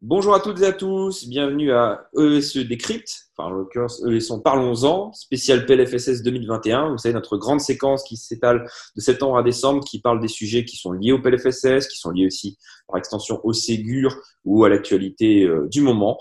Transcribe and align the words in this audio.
Bonjour 0.00 0.34
à 0.34 0.40
toutes 0.40 0.62
et 0.62 0.64
à 0.64 0.72
tous, 0.72 1.28
bienvenue 1.28 1.70
à 1.72 2.08
ESE 2.18 2.56
Décrypte, 2.56 3.28
enfin 3.36 3.48
en 3.48 3.52
l'occurrence 3.52 4.02
ESE 4.06 4.40
Parlons-en, 4.42 5.12
spécial 5.12 5.66
PLFSS 5.66 6.22
2021. 6.22 6.92
Vous 6.92 6.98
savez, 6.98 7.12
notre 7.12 7.36
grande 7.36 7.60
séquence 7.60 8.04
qui 8.04 8.16
s'étale 8.16 8.66
de 8.96 9.00
septembre 9.02 9.36
à 9.36 9.42
décembre, 9.42 9.84
qui 9.84 10.00
parle 10.00 10.20
des 10.20 10.28
sujets 10.28 10.64
qui 10.64 10.78
sont 10.78 10.92
liés 10.92 11.12
au 11.12 11.20
PLFSS, 11.20 11.88
qui 11.88 11.98
sont 11.98 12.12
liés 12.12 12.26
aussi 12.26 12.56
par 12.88 12.96
extension 12.96 13.40
au 13.44 13.52
Ségur 13.52 14.16
ou 14.46 14.64
à 14.64 14.70
l'actualité 14.70 15.44
euh, 15.44 15.68
du 15.68 15.82
moment. 15.82 16.16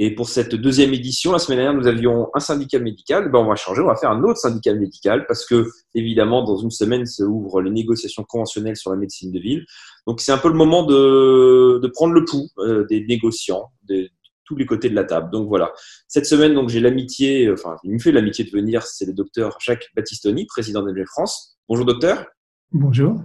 Et 0.00 0.14
pour 0.14 0.28
cette 0.28 0.54
deuxième 0.54 0.94
édition, 0.94 1.32
la 1.32 1.40
semaine 1.40 1.58
dernière, 1.58 1.78
nous 1.78 1.88
avions 1.88 2.30
un 2.32 2.38
syndicat 2.38 2.78
médical. 2.78 3.32
Ben, 3.32 3.40
on 3.40 3.48
va 3.48 3.56
changer, 3.56 3.82
on 3.82 3.88
va 3.88 3.96
faire 3.96 4.12
un 4.12 4.22
autre 4.22 4.38
syndicat 4.38 4.72
médical 4.72 5.26
parce 5.26 5.44
que, 5.44 5.68
évidemment, 5.92 6.44
dans 6.44 6.56
une 6.56 6.70
semaine, 6.70 7.04
se 7.04 7.24
ouvrent 7.24 7.60
les 7.60 7.72
négociations 7.72 8.22
conventionnelles 8.22 8.76
sur 8.76 8.92
la 8.92 8.96
médecine 8.96 9.32
de 9.32 9.40
ville. 9.40 9.66
Donc, 10.06 10.20
c'est 10.20 10.30
un 10.30 10.38
peu 10.38 10.48
le 10.48 10.54
moment 10.54 10.84
de, 10.84 11.80
de 11.82 11.88
prendre 11.88 12.14
le 12.14 12.24
pouls 12.24 12.48
euh, 12.58 12.86
des 12.88 13.04
négociants, 13.06 13.72
de, 13.88 14.08
tous 14.48 14.56
les 14.56 14.66
côtés 14.66 14.88
de 14.88 14.94
la 14.94 15.04
table. 15.04 15.30
Donc 15.30 15.46
voilà. 15.46 15.72
Cette 16.06 16.26
semaine, 16.26 16.54
donc 16.54 16.70
j'ai 16.70 16.80
l'amitié, 16.80 17.50
enfin, 17.52 17.76
il 17.84 17.92
me 17.92 17.98
fait 17.98 18.12
l'amitié 18.12 18.44
de 18.44 18.50
venir, 18.50 18.82
c'est 18.82 19.04
le 19.04 19.12
docteur 19.12 19.58
Jacques 19.60 19.88
Battistoni, 19.94 20.46
président 20.46 20.82
de 20.82 21.04
France. 21.04 21.58
Bonjour 21.68 21.84
docteur. 21.84 22.24
Bonjour. 22.72 23.20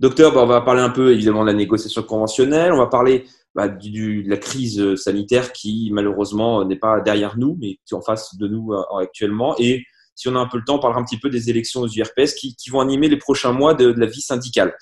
Docteur, 0.00 0.34
ben, 0.34 0.40
on 0.40 0.46
va 0.46 0.62
parler 0.62 0.80
un 0.80 0.90
peu 0.90 1.12
évidemment 1.12 1.42
de 1.42 1.46
la 1.46 1.52
négociation 1.52 2.02
conventionnelle. 2.02 2.72
On 2.72 2.78
va 2.78 2.88
parler 2.88 3.26
bah, 3.54 3.68
du, 3.68 4.24
de 4.24 4.30
la 4.30 4.36
crise 4.36 4.96
sanitaire 4.96 5.52
qui 5.52 5.90
malheureusement 5.92 6.64
n'est 6.64 6.78
pas 6.78 7.00
derrière 7.00 7.38
nous, 7.38 7.56
mais 7.60 7.78
qui 7.86 7.92
est 7.92 7.94
en 7.94 8.02
face 8.02 8.36
de 8.36 8.48
nous 8.48 8.72
euh, 8.72 8.82
actuellement. 9.00 9.54
Et 9.58 9.84
si 10.14 10.28
on 10.28 10.36
a 10.36 10.38
un 10.38 10.46
peu 10.46 10.58
le 10.58 10.64
temps, 10.64 10.76
on 10.76 10.80
parlera 10.80 11.00
un 11.00 11.04
petit 11.04 11.18
peu 11.18 11.30
des 11.30 11.50
élections 11.50 11.80
aux 11.80 11.88
URPS 11.88 12.34
qui, 12.34 12.54
qui 12.56 12.70
vont 12.70 12.80
animer 12.80 13.08
les 13.08 13.16
prochains 13.16 13.52
mois 13.52 13.74
de, 13.74 13.86
la 13.86 14.06
vie 14.06 14.20
syndicale. 14.20 14.76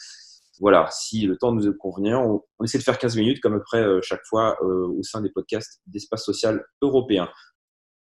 Voilà, 0.61 0.89
si 0.91 1.27
le 1.27 1.37
temps 1.37 1.53
nous 1.53 1.67
est 1.67 1.77
convenir, 1.77 2.20
on, 2.20 2.64
essaie 2.64 2.79
de 2.79 2.83
faire 2.83 2.98
15 2.98 3.17
minutes 3.17 3.41
comme 3.41 3.55
après 3.55 3.83
euh, 3.83 4.01
chaque 4.03 4.25
fois 4.25 4.56
euh, 4.62 4.86
au 4.86 5.03
sein 5.03 5.20
des 5.20 5.31
podcasts 5.31 5.81
d'espace 5.86 6.25
social 6.25 6.64
européen. 6.83 7.29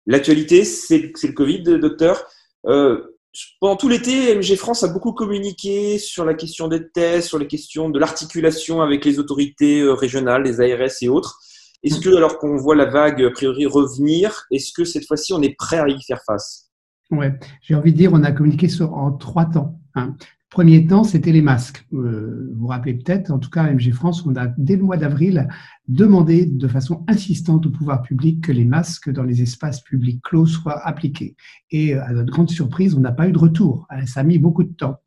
L'actualité, 0.06 0.64
c'est 0.64 1.12
le 1.24 1.34
Covid, 1.34 1.64
docteur. 1.80 2.24
Euh, 2.68 3.18
pendant 3.60 3.76
tout 3.76 3.88
l'été, 3.88 4.36
MG 4.36 4.56
France 4.56 4.84
a 4.84 4.88
beaucoup 4.88 5.14
communiqué 5.14 5.98
sur 6.00 6.26
la 6.26 6.34
question 6.34 6.68
des 6.68 6.90
tests, 6.90 7.30
sur 7.30 7.40
les 7.40 7.48
questions 7.48 7.90
de 7.90 8.00
l'articulation 8.00 8.82
avec 8.82 9.06
les 9.06 9.20
autorités 9.20 9.82
euh, 9.82 9.94
régionales, 9.94 10.44
les 10.44 10.60
ARS 10.60 10.92
et 11.02 11.08
autres. 11.08 11.40
Est-ce 11.84 12.00
que, 12.00 12.16
alors 12.16 12.38
qu'on 12.38 12.58
voit 12.58 12.76
la 12.76 12.86
vague 12.86 13.24
a 13.24 13.32
priori 13.32 13.66
revenir, 13.66 14.46
est-ce 14.52 14.72
que 14.74 14.86
cette 14.86 15.08
fois-ci 15.08 15.34
on 15.34 15.42
est 15.42 15.56
prêt 15.56 15.80
à 15.80 15.88
y 15.88 16.02
faire 16.04 16.22
face? 16.26 16.70
Ouais, 17.10 17.34
j'ai 17.62 17.76
envie 17.76 17.92
de 17.92 17.98
dire, 17.98 18.12
on 18.14 18.24
a 18.24 18.32
communiqué 18.32 18.70
sur, 18.70 18.94
en 18.94 19.12
trois 19.12 19.46
temps. 19.46 19.80
Hein. 19.96 20.16
Premier 20.52 20.86
temps, 20.86 21.06
c'était 21.06 21.32
les 21.32 21.42
masques. 21.42 21.86
Euh, 21.94 22.50
vous 22.52 22.60
vous 22.64 22.68
rappelez 22.68 22.94
peut-être, 22.94 23.32
en 23.32 23.40
tout 23.40 23.50
cas, 23.50 23.72
MG 23.72 23.94
France, 23.94 24.26
on 24.26 24.36
a, 24.36 24.48
dès 24.58 24.76
le 24.76 24.84
mois 24.84 24.98
d'avril, 24.98 25.48
demandé 25.88 26.46
de 26.46 26.68
façon 26.68 27.06
insistante 27.08 27.66
au 27.66 27.70
pouvoir 27.70 28.02
public 28.02 28.44
que 28.44 28.52
les 28.52 28.66
masques 28.66 29.10
dans 29.10 29.24
les 29.24 29.42
espaces 29.42 29.82
publics 29.82 30.22
clos 30.22 30.46
soient 30.48 30.86
appliqués. 30.86 31.38
Et 31.72 31.96
euh, 31.96 32.04
à 32.04 32.12
notre 32.12 32.34
grande 32.34 32.50
surprise, 32.50 32.96
on 32.96 33.00
n'a 33.00 33.14
pas 33.14 33.30
eu 33.30 33.32
de 33.32 33.38
retour. 33.38 33.88
Euh, 33.94 34.06
ça 34.06 34.20
a 34.20 34.24
mis 34.24 34.40
beaucoup 34.40 34.66
de 34.66 34.74
temps. 34.74 34.98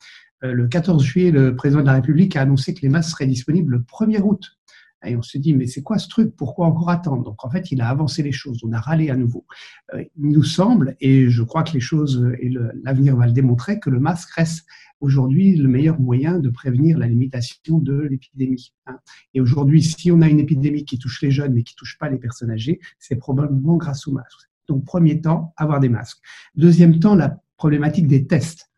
Le 0.41 0.67
14 0.67 1.03
juillet, 1.03 1.31
le 1.31 1.57
président 1.57 1.81
de 1.81 1.87
la 1.87 1.95
République 1.95 2.37
a 2.37 2.43
annoncé 2.43 2.75
que 2.75 2.81
les 2.83 2.91
masques 2.91 3.11
seraient 3.11 3.27
disponibles 3.27 3.73
le 3.73 3.79
1er 3.81 4.21
août. 4.21 4.59
Et 5.07 5.17
on 5.17 5.23
se 5.23 5.39
dit, 5.39 5.55
mais 5.55 5.67
c'est 5.67 5.83
quoi 5.83 5.99
ce 5.99 6.09
truc? 6.09 6.35
Pourquoi 6.37 6.67
encore 6.67 6.91
attendre? 6.91 7.23
Donc 7.23 7.43
en 7.45 7.51
fait, 7.51 7.71
il 7.71 7.81
a 7.81 7.89
avancé 7.89 8.23
les 8.23 8.33
choses. 8.33 8.61
On 8.63 8.73
a 8.73 8.81
râlé 8.81 9.09
à 9.09 9.17
nouveau. 9.17 9.47
il 9.95 10.09
nous 10.17 10.43
semble, 10.43 10.97
et 11.01 11.31
je 11.31 11.43
crois 11.43 11.63
que 11.63 11.73
les 11.73 11.81
choses 11.81 12.31
et 12.41 12.51
l'avenir 12.83 13.17
va 13.17 13.27
le 13.27 13.33
démontrer, 13.33 13.81
que 13.81 13.89
le 13.89 14.01
masque 14.01 14.31
reste 14.33 14.67
aujourd'hui 15.05 15.55
le 15.57 15.69
meilleur 15.69 16.01
moyen 16.01 16.39
de 16.39 16.49
prévenir 16.49 16.99
la 16.99 17.07
limitation 17.07 17.79
de 17.79 18.01
l'épidémie. 18.11 18.73
Hein. 18.87 18.99
Et 19.35 19.41
aujourd'hui, 19.41 19.83
si 19.83 20.11
on 20.11 20.23
a 20.23 20.29
une 20.29 20.41
épidémie 20.41 20.85
qui 20.85 20.99
touche 20.99 21.23
les 21.23 21.31
jeunes 21.31 21.53
mais 21.53 21.63
qui 21.63 21.77
touche 21.77 21.99
pas 21.99 22.09
les 22.09 22.19
personnes 22.19 22.51
âgées, 22.51 22.81
c'est 22.99 23.17
probablement 23.17 23.77
grâce 23.77 24.09
aux 24.09 24.13
masques. 24.13 24.49
Donc, 24.67 24.85
premier 24.85 25.21
temps, 25.21 25.53
avoir 25.57 25.79
des 25.79 25.91
masques. 25.91 26.19
Deuxième 26.55 26.99
temps, 26.99 27.15
la 27.15 27.39
problématique 27.57 28.07
des 28.07 28.27
tests. 28.27 28.71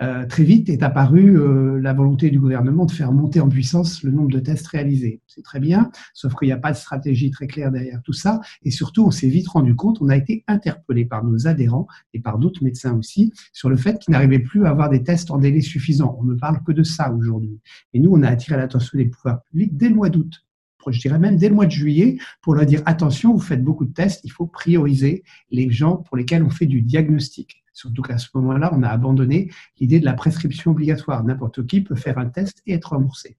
Euh, 0.00 0.26
très 0.26 0.44
vite 0.44 0.68
est 0.68 0.82
apparue 0.82 1.38
euh, 1.38 1.80
la 1.80 1.92
volonté 1.92 2.30
du 2.30 2.38
gouvernement 2.38 2.86
de 2.86 2.92
faire 2.92 3.12
monter 3.12 3.40
en 3.40 3.48
puissance 3.48 4.02
le 4.02 4.10
nombre 4.10 4.30
de 4.30 4.38
tests 4.38 4.66
réalisés. 4.66 5.20
C'est 5.26 5.42
très 5.42 5.60
bien, 5.60 5.90
sauf 6.14 6.34
qu'il 6.34 6.48
n'y 6.48 6.52
a 6.52 6.58
pas 6.58 6.72
de 6.72 6.76
stratégie 6.76 7.30
très 7.30 7.46
claire 7.46 7.70
derrière 7.70 8.00
tout 8.02 8.12
ça. 8.12 8.40
Et 8.62 8.70
surtout, 8.70 9.04
on 9.04 9.10
s'est 9.10 9.28
vite 9.28 9.48
rendu 9.48 9.74
compte, 9.74 9.98
on 10.00 10.08
a 10.08 10.16
été 10.16 10.44
interpellé 10.46 11.04
par 11.04 11.24
nos 11.24 11.46
adhérents 11.46 11.86
et 12.14 12.20
par 12.20 12.38
d'autres 12.38 12.62
médecins 12.62 12.96
aussi 12.96 13.32
sur 13.52 13.68
le 13.68 13.76
fait 13.76 13.98
qu'ils 13.98 14.12
n'arrivaient 14.12 14.38
plus 14.38 14.66
à 14.66 14.70
avoir 14.70 14.90
des 14.90 15.02
tests 15.02 15.30
en 15.30 15.38
délai 15.38 15.60
suffisant. 15.60 16.16
On 16.20 16.24
ne 16.24 16.34
parle 16.34 16.62
que 16.64 16.72
de 16.72 16.82
ça 16.82 17.12
aujourd'hui. 17.12 17.60
Et 17.92 18.00
nous, 18.00 18.10
on 18.12 18.22
a 18.22 18.28
attiré 18.28 18.56
l'attention 18.56 18.98
des 18.98 19.06
pouvoirs 19.06 19.42
publics 19.44 19.76
dès 19.76 19.88
le 19.88 19.94
mois 19.94 20.10
d'août 20.10 20.44
je 20.90 21.00
dirais 21.00 21.18
même 21.18 21.36
dès 21.36 21.48
le 21.48 21.54
mois 21.54 21.66
de 21.66 21.70
juillet, 21.70 22.18
pour 22.42 22.54
leur 22.54 22.66
dire 22.66 22.82
attention, 22.86 23.32
vous 23.32 23.40
faites 23.40 23.62
beaucoup 23.62 23.84
de 23.84 23.92
tests, 23.92 24.20
il 24.24 24.32
faut 24.32 24.46
prioriser 24.46 25.22
les 25.50 25.70
gens 25.70 25.96
pour 25.96 26.16
lesquels 26.16 26.42
on 26.42 26.50
fait 26.50 26.66
du 26.66 26.82
diagnostic. 26.82 27.64
Surtout 27.78 28.02
qu'à 28.02 28.18
ce 28.18 28.26
moment-là, 28.34 28.72
on 28.74 28.82
a 28.82 28.88
abandonné 28.88 29.52
l'idée 29.78 30.00
de 30.00 30.04
la 30.04 30.14
prescription 30.14 30.72
obligatoire. 30.72 31.22
N'importe 31.22 31.64
qui 31.64 31.80
peut 31.80 31.94
faire 31.94 32.18
un 32.18 32.28
test 32.28 32.60
et 32.66 32.72
être 32.72 32.90
remboursé. 32.90 33.36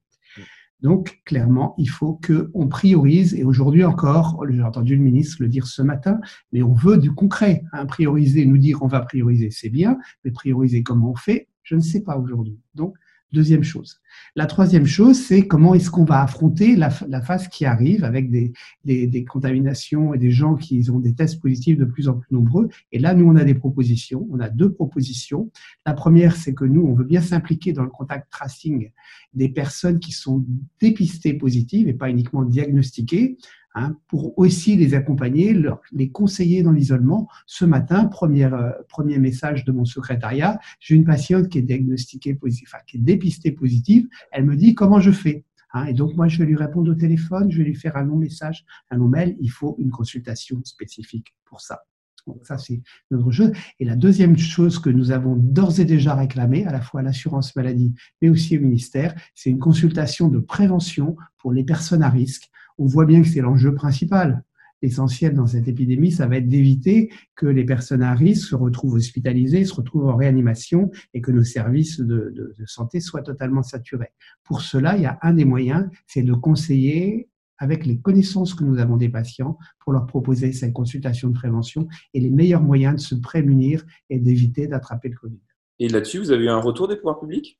Donc, 0.79 1.19
clairement, 1.25 1.75
il 1.77 1.89
faut 1.89 2.21
qu'on 2.25 2.69
priorise, 2.69 3.35
et 3.35 3.43
aujourd'hui 3.43 3.83
encore, 3.83 4.41
j'ai 4.49 4.63
entendu 4.63 4.95
le 4.95 5.01
ministre 5.01 5.37
le 5.41 5.49
dire 5.49 5.67
ce 5.67 5.81
matin, 5.81 6.21
mais 6.53 6.63
on 6.63 6.73
veut 6.73 6.97
du 6.97 7.11
concret. 7.11 7.65
Hein, 7.73 7.85
prioriser, 7.85 8.45
nous 8.45 8.57
dire 8.57 8.81
on 8.81 8.87
va 8.87 9.01
prioriser, 9.01 9.51
c'est 9.51 9.67
bien, 9.67 9.97
mais 10.23 10.31
prioriser 10.31 10.83
comment 10.83 11.11
on 11.11 11.15
fait, 11.15 11.49
je 11.63 11.75
ne 11.75 11.81
sais 11.81 12.01
pas 12.01 12.17
aujourd'hui. 12.17 12.57
Donc, 12.75 12.95
Deuxième 13.31 13.63
chose. 13.63 14.01
La 14.35 14.47
troisième 14.47 14.87
chose, 14.87 15.17
c'est 15.19 15.45
comment 15.45 15.75
est-ce 15.75 15.91
qu'on 15.91 16.03
va 16.03 16.23
affronter 16.23 16.75
la, 16.75 16.89
phase 16.89 17.47
qui 17.47 17.65
arrive 17.65 18.03
avec 18.03 18.31
des, 18.31 18.53
des, 18.85 19.23
contaminations 19.23 20.15
et 20.15 20.17
des 20.17 20.31
gens 20.31 20.55
qui 20.55 20.89
ont 20.89 20.99
des 20.99 21.13
tests 21.13 21.39
positifs 21.39 21.77
de 21.77 21.85
plus 21.85 22.09
en 22.09 22.13
plus 22.13 22.33
nombreux. 22.33 22.69
Et 22.91 22.97
là, 22.97 23.13
nous, 23.13 23.27
on 23.27 23.35
a 23.35 23.43
des 23.43 23.53
propositions. 23.53 24.27
On 24.31 24.39
a 24.39 24.49
deux 24.49 24.71
propositions. 24.71 25.51
La 25.85 25.93
première, 25.93 26.35
c'est 26.35 26.55
que 26.55 26.65
nous, 26.65 26.81
on 26.81 26.93
veut 26.93 27.05
bien 27.05 27.21
s'impliquer 27.21 27.71
dans 27.71 27.83
le 27.83 27.89
contact 27.89 28.31
tracing 28.31 28.91
des 29.33 29.49
personnes 29.49 29.99
qui 29.99 30.11
sont 30.11 30.43
dépistées 30.81 31.35
positives 31.35 31.87
et 31.87 31.93
pas 31.93 32.09
uniquement 32.09 32.43
diagnostiquées. 32.43 33.37
Hein, 33.79 33.95
pour 34.09 34.37
aussi 34.37 34.75
les 34.75 34.93
accompagner, 34.93 35.57
les 35.93 36.11
conseiller 36.11 36.63
dans 36.63 36.73
l'isolement. 36.73 37.29
Ce 37.45 37.63
matin, 37.63 38.07
premier, 38.07 38.43
euh, 38.43 38.71
premier 38.89 39.19
message 39.19 39.63
de 39.63 39.71
mon 39.71 39.85
secrétariat, 39.85 40.59
j'ai 40.81 40.95
une 40.95 41.05
patiente 41.05 41.47
qui 41.47 41.59
est 41.59 41.61
diagnostiquée 41.61 42.33
positive, 42.33 42.67
enfin, 42.69 42.83
qui 42.85 42.97
est 42.97 42.99
dépistée 42.99 43.53
positive. 43.53 44.09
Elle 44.33 44.43
me 44.43 44.57
dit 44.57 44.75
comment 44.75 44.99
je 44.99 45.11
fais. 45.11 45.45
Hein, 45.71 45.85
et 45.85 45.93
donc 45.93 46.13
moi, 46.17 46.27
je 46.27 46.39
vais 46.39 46.45
lui 46.45 46.57
répondre 46.57 46.91
au 46.91 46.95
téléphone, 46.95 47.49
je 47.49 47.59
vais 47.59 47.63
lui 47.63 47.75
faire 47.75 47.95
un 47.95 48.03
long 48.03 48.17
message, 48.17 48.65
un 48.91 48.97
long 48.97 49.07
mail. 49.07 49.37
Il 49.39 49.49
faut 49.49 49.77
une 49.79 49.91
consultation 49.91 50.59
spécifique 50.65 51.33
pour 51.45 51.61
ça. 51.61 51.83
Donc 52.27 52.45
ça, 52.45 52.57
c'est 52.57 52.81
une 53.11 53.17
autre 53.17 53.31
chose. 53.31 53.53
Et 53.79 53.85
la 53.85 53.95
deuxième 53.95 54.37
chose 54.37 54.77
que 54.79 54.89
nous 54.89 55.11
avons 55.11 55.37
d'ores 55.37 55.79
et 55.79 55.85
déjà 55.85 56.15
réclamé, 56.15 56.65
à 56.65 56.73
la 56.73 56.81
fois 56.81 56.99
à 56.99 57.03
l'assurance 57.03 57.55
maladie, 57.55 57.93
mais 58.21 58.27
aussi 58.27 58.57
au 58.57 58.61
ministère, 58.61 59.15
c'est 59.35 59.49
une 59.49 59.59
consultation 59.59 60.27
de 60.27 60.39
prévention 60.39 61.15
pour 61.37 61.53
les 61.53 61.63
personnes 61.63 62.03
à 62.03 62.09
risque 62.09 62.49
on 62.79 62.85
voit 62.85 63.05
bien 63.05 63.21
que 63.21 63.27
c'est 63.27 63.41
l'enjeu 63.41 63.75
principal. 63.75 64.43
L'essentiel 64.81 65.33
dans 65.35 65.45
cette 65.45 65.67
épidémie, 65.67 66.11
ça 66.11 66.25
va 66.25 66.37
être 66.37 66.47
d'éviter 66.47 67.11
que 67.35 67.45
les 67.45 67.65
personnes 67.65 68.01
à 68.01 68.13
risque 68.13 68.47
se 68.47 68.55
retrouvent 68.55 68.93
hospitalisées, 68.93 69.65
se 69.65 69.73
retrouvent 69.73 70.07
en 70.07 70.15
réanimation 70.15 70.89
et 71.13 71.19
que 71.19 71.31
nos 71.31 71.43
services 71.43 71.99
de, 71.99 72.55
santé 72.65 73.01
soient 73.01 73.21
totalement 73.21 73.61
saturés. 73.61 74.13
Pour 74.45 74.61
cela, 74.61 74.95
il 74.95 75.03
y 75.03 75.05
a 75.05 75.19
un 75.21 75.33
des 75.33 75.43
moyens, 75.43 75.89
c'est 76.07 76.23
de 76.23 76.33
conseiller 76.33 77.27
avec 77.57 77.85
les 77.85 77.99
connaissances 77.99 78.53
que 78.53 78.63
nous 78.63 78.79
avons 78.79 78.95
des 78.95 79.09
patients 79.09 79.57
pour 79.79 79.91
leur 79.91 80.05
proposer 80.05 80.53
cette 80.53 80.71
consultation 80.71 81.27
de 81.27 81.33
prévention 81.33 81.89
et 82.13 82.21
les 82.21 82.29
meilleurs 82.29 82.63
moyens 82.63 82.95
de 82.95 83.01
se 83.01 83.15
prémunir 83.15 83.85
et 84.09 84.17
d'éviter 84.17 84.67
d'attraper 84.67 85.09
le 85.09 85.17
Covid. 85.17 85.41
Et 85.79 85.89
là-dessus, 85.89 86.19
vous 86.19 86.31
avez 86.31 86.45
eu 86.45 86.49
un 86.49 86.61
retour 86.61 86.87
des 86.87 86.95
pouvoirs 86.95 87.19
publics? 87.19 87.59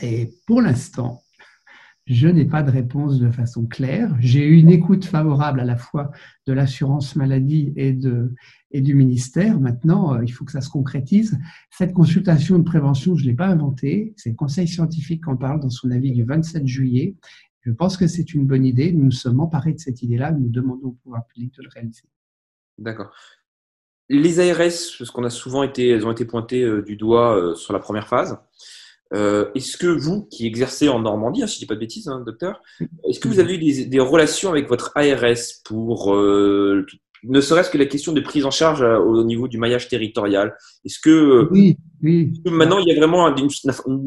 Et 0.00 0.30
pour 0.46 0.62
l'instant, 0.62 1.22
je 2.08 2.26
n'ai 2.26 2.46
pas 2.46 2.62
de 2.62 2.70
réponse 2.70 3.20
de 3.20 3.30
façon 3.30 3.66
claire. 3.66 4.16
J'ai 4.18 4.46
eu 4.46 4.58
une 4.58 4.70
écoute 4.70 5.04
favorable 5.04 5.60
à 5.60 5.64
la 5.64 5.76
fois 5.76 6.10
de 6.46 6.54
l'assurance 6.54 7.16
maladie 7.16 7.72
et, 7.76 7.92
du 7.92 8.94
ministère. 8.94 9.60
Maintenant, 9.60 10.14
euh, 10.14 10.24
il 10.24 10.30
faut 10.30 10.46
que 10.46 10.52
ça 10.52 10.62
se 10.62 10.70
concrétise. 10.70 11.38
Cette 11.70 11.92
consultation 11.92 12.58
de 12.58 12.64
prévention, 12.64 13.14
je 13.14 13.24
ne 13.24 13.30
l'ai 13.30 13.36
pas 13.36 13.48
inventée. 13.48 14.14
C'est 14.16 14.30
le 14.30 14.36
Conseil 14.36 14.66
scientifique 14.66 15.24
qui 15.24 15.30
en 15.30 15.36
parle 15.36 15.60
dans 15.60 15.68
son 15.68 15.90
avis 15.90 16.12
du 16.12 16.24
27 16.24 16.66
juillet. 16.66 17.14
Je 17.60 17.72
pense 17.72 17.98
que 17.98 18.06
c'est 18.06 18.32
une 18.32 18.46
bonne 18.46 18.64
idée. 18.64 18.90
Nous 18.92 19.04
nous 19.04 19.10
sommes 19.10 19.40
emparés 19.40 19.74
de 19.74 19.78
cette 19.78 20.02
idée-là. 20.02 20.32
Nous 20.32 20.48
demandons 20.48 20.88
au 20.88 20.98
pouvoir 21.02 21.26
public 21.26 21.54
de 21.58 21.62
le 21.62 21.68
réaliser. 21.68 22.04
D'accord. 22.78 23.12
Les 24.08 24.40
ARS, 24.40 24.96
parce 24.98 25.10
qu'on 25.10 25.24
a 25.24 25.30
souvent 25.30 25.62
été, 25.62 25.90
elles 25.90 26.06
ont 26.06 26.12
été 26.12 26.24
pointées 26.24 26.62
euh, 26.62 26.80
du 26.80 26.96
doigt 26.96 27.36
euh, 27.36 27.54
sur 27.54 27.74
la 27.74 27.78
première 27.78 28.08
phase. 28.08 28.38
Euh, 29.14 29.50
est-ce 29.54 29.76
que 29.76 29.86
vous, 29.86 30.26
qui 30.30 30.46
exercez 30.46 30.88
en 30.88 31.00
Normandie, 31.00 31.42
hein, 31.42 31.46
si 31.46 31.54
je 31.54 31.60
dis 31.60 31.66
pas 31.66 31.74
de 31.74 31.80
bêtises, 31.80 32.08
hein, 32.08 32.22
docteur, 32.24 32.60
est-ce 33.08 33.20
que 33.20 33.28
vous 33.28 33.40
avez 33.40 33.54
eu 33.54 33.86
des, 33.86 34.00
relations 34.00 34.50
avec 34.50 34.68
votre 34.68 34.92
ARS 34.94 35.36
pour 35.64 36.14
euh, 36.14 36.84
ne 37.24 37.40
serait-ce 37.40 37.70
que 37.70 37.78
la 37.78 37.86
question 37.86 38.12
de 38.12 38.20
prise 38.20 38.44
en 38.44 38.50
charge 38.50 38.82
euh, 38.82 38.98
au 38.98 39.24
niveau 39.24 39.48
du 39.48 39.58
maillage 39.58 39.88
territorial? 39.88 40.56
Est-ce 40.84 41.00
que, 41.00 41.48
oui, 41.50 41.78
oui. 42.02 42.32
maintenant 42.44 42.78
il 42.78 42.88
y 42.88 42.96
a 42.96 42.98
vraiment 42.98 43.34
une, 43.34 43.48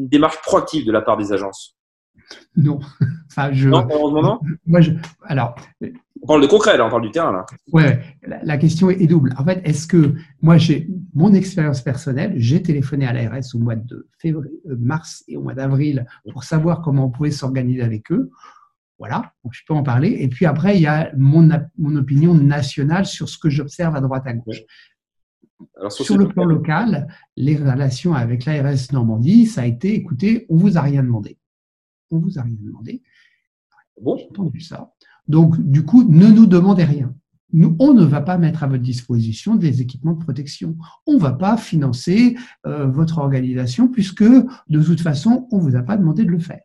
démarche 0.08 0.40
proactive 0.42 0.86
de 0.86 0.92
la 0.92 1.02
part 1.02 1.16
des 1.16 1.32
agences? 1.32 1.76
Non. 2.56 2.80
Enfin, 3.34 3.50
je, 3.50 3.70
non, 3.70 3.86
non 4.22 4.40
moi, 4.66 4.82
je, 4.82 4.90
alors, 5.24 5.54
on 6.22 6.26
parle 6.26 6.42
de 6.42 6.46
concret, 6.46 6.76
là, 6.76 6.86
on 6.86 6.90
parle 6.90 7.02
du 7.02 7.10
terrain. 7.10 7.32
Là. 7.32 7.46
Ouais, 7.72 8.00
la, 8.22 8.56
question 8.56 8.90
est, 8.90 9.06
double. 9.08 9.34
En 9.38 9.44
fait, 9.44 9.60
est-ce 9.64 9.88
que 9.88 10.14
moi, 10.40 10.56
j'ai 10.56 10.88
mon 11.14 11.34
expérience 11.34 11.82
personnelle, 11.82 12.34
j'ai 12.36 12.62
téléphoné 12.62 13.06
à 13.06 13.12
l'ARS 13.12 13.42
au 13.54 13.58
mois 13.58 13.74
de 13.74 14.08
février, 14.18 14.52
euh, 14.70 14.76
mars 14.78 15.24
et 15.26 15.36
au 15.36 15.42
mois 15.42 15.54
d'avril 15.54 16.06
pour 16.32 16.44
savoir 16.44 16.80
comment 16.80 17.06
on 17.06 17.10
pouvait 17.10 17.32
s'organiser 17.32 17.82
avec 17.82 18.12
eux. 18.12 18.30
Voilà, 19.00 19.32
je 19.50 19.62
peux 19.66 19.74
en 19.74 19.82
parler. 19.82 20.16
Et 20.20 20.28
puis 20.28 20.46
après, 20.46 20.76
il 20.76 20.82
y 20.82 20.86
a 20.86 21.10
mon, 21.16 21.48
mon 21.76 21.96
opinion 21.96 22.34
nationale 22.34 23.04
sur 23.04 23.28
ce 23.28 23.36
que 23.36 23.50
j'observe 23.50 23.96
à 23.96 24.00
droite 24.00 24.22
à 24.26 24.32
gauche. 24.32 24.62
sur, 25.88 26.16
le 26.16 26.28
plan 26.28 26.44
local, 26.44 27.08
les 27.36 27.56
relations 27.56 28.14
avec 28.14 28.44
l'ARS 28.44 28.92
Normandie, 28.92 29.46
ça 29.46 29.62
a 29.62 29.66
été, 29.66 29.96
écoutez, 29.96 30.46
on 30.50 30.56
vous 30.56 30.78
a 30.78 30.82
rien 30.82 31.02
demandé. 31.02 31.36
On 32.12 32.18
vous 32.18 32.38
a 32.38 32.42
rien 32.42 32.56
demandé. 32.60 33.02
Bon. 34.00 34.16
J'ai 34.16 34.26
entendu 34.26 34.60
ça. 34.60 34.92
Donc, 35.28 35.60
du 35.60 35.84
coup, 35.84 36.04
ne 36.04 36.28
nous 36.28 36.46
demandez 36.46 36.84
rien. 36.84 37.14
Nous, 37.52 37.76
on 37.78 37.92
ne 37.92 38.04
va 38.04 38.22
pas 38.22 38.38
mettre 38.38 38.62
à 38.62 38.66
votre 38.66 38.82
disposition 38.82 39.56
des 39.56 39.82
équipements 39.82 40.14
de 40.14 40.22
protection. 40.22 40.76
On 41.06 41.14
ne 41.14 41.18
va 41.18 41.32
pas 41.32 41.56
financer 41.56 42.36
euh, 42.66 42.86
votre 42.86 43.18
organisation 43.18 43.88
puisque, 43.88 44.24
de 44.24 44.82
toute 44.82 45.00
façon, 45.00 45.48
on 45.50 45.58
ne 45.58 45.62
vous 45.62 45.76
a 45.76 45.82
pas 45.82 45.96
demandé 45.96 46.24
de 46.24 46.30
le 46.30 46.38
faire. 46.38 46.60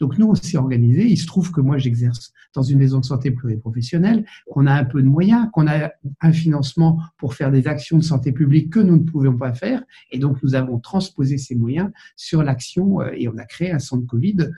Donc 0.00 0.16
nous, 0.16 0.28
on 0.28 0.34
s'est 0.36 0.56
organisé. 0.56 1.08
Il 1.08 1.16
se 1.16 1.26
trouve 1.26 1.50
que 1.50 1.60
moi, 1.60 1.76
j'exerce 1.78 2.32
dans 2.54 2.62
une 2.62 2.78
maison 2.78 3.00
de 3.00 3.04
santé 3.04 3.32
pluriprofessionnelle, 3.32 4.24
qu'on 4.48 4.66
a 4.66 4.72
un 4.72 4.84
peu 4.84 5.02
de 5.02 5.08
moyens, 5.08 5.48
qu'on 5.52 5.66
a 5.66 5.90
un 6.20 6.32
financement 6.32 7.00
pour 7.18 7.34
faire 7.34 7.50
des 7.50 7.66
actions 7.66 7.98
de 7.98 8.04
santé 8.04 8.32
publique 8.32 8.72
que 8.72 8.80
nous 8.80 8.96
ne 8.96 9.02
pouvions 9.02 9.36
pas 9.36 9.52
faire. 9.54 9.82
Et 10.12 10.20
donc, 10.20 10.40
nous 10.42 10.54
avons 10.54 10.78
transposé 10.78 11.36
ces 11.36 11.56
moyens 11.56 11.90
sur 12.16 12.44
l'action 12.44 13.00
euh, 13.00 13.10
et 13.16 13.28
on 13.28 13.36
a 13.38 13.44
créé 13.44 13.72
un 13.72 13.80
centre 13.80 14.06
Covid 14.06 14.50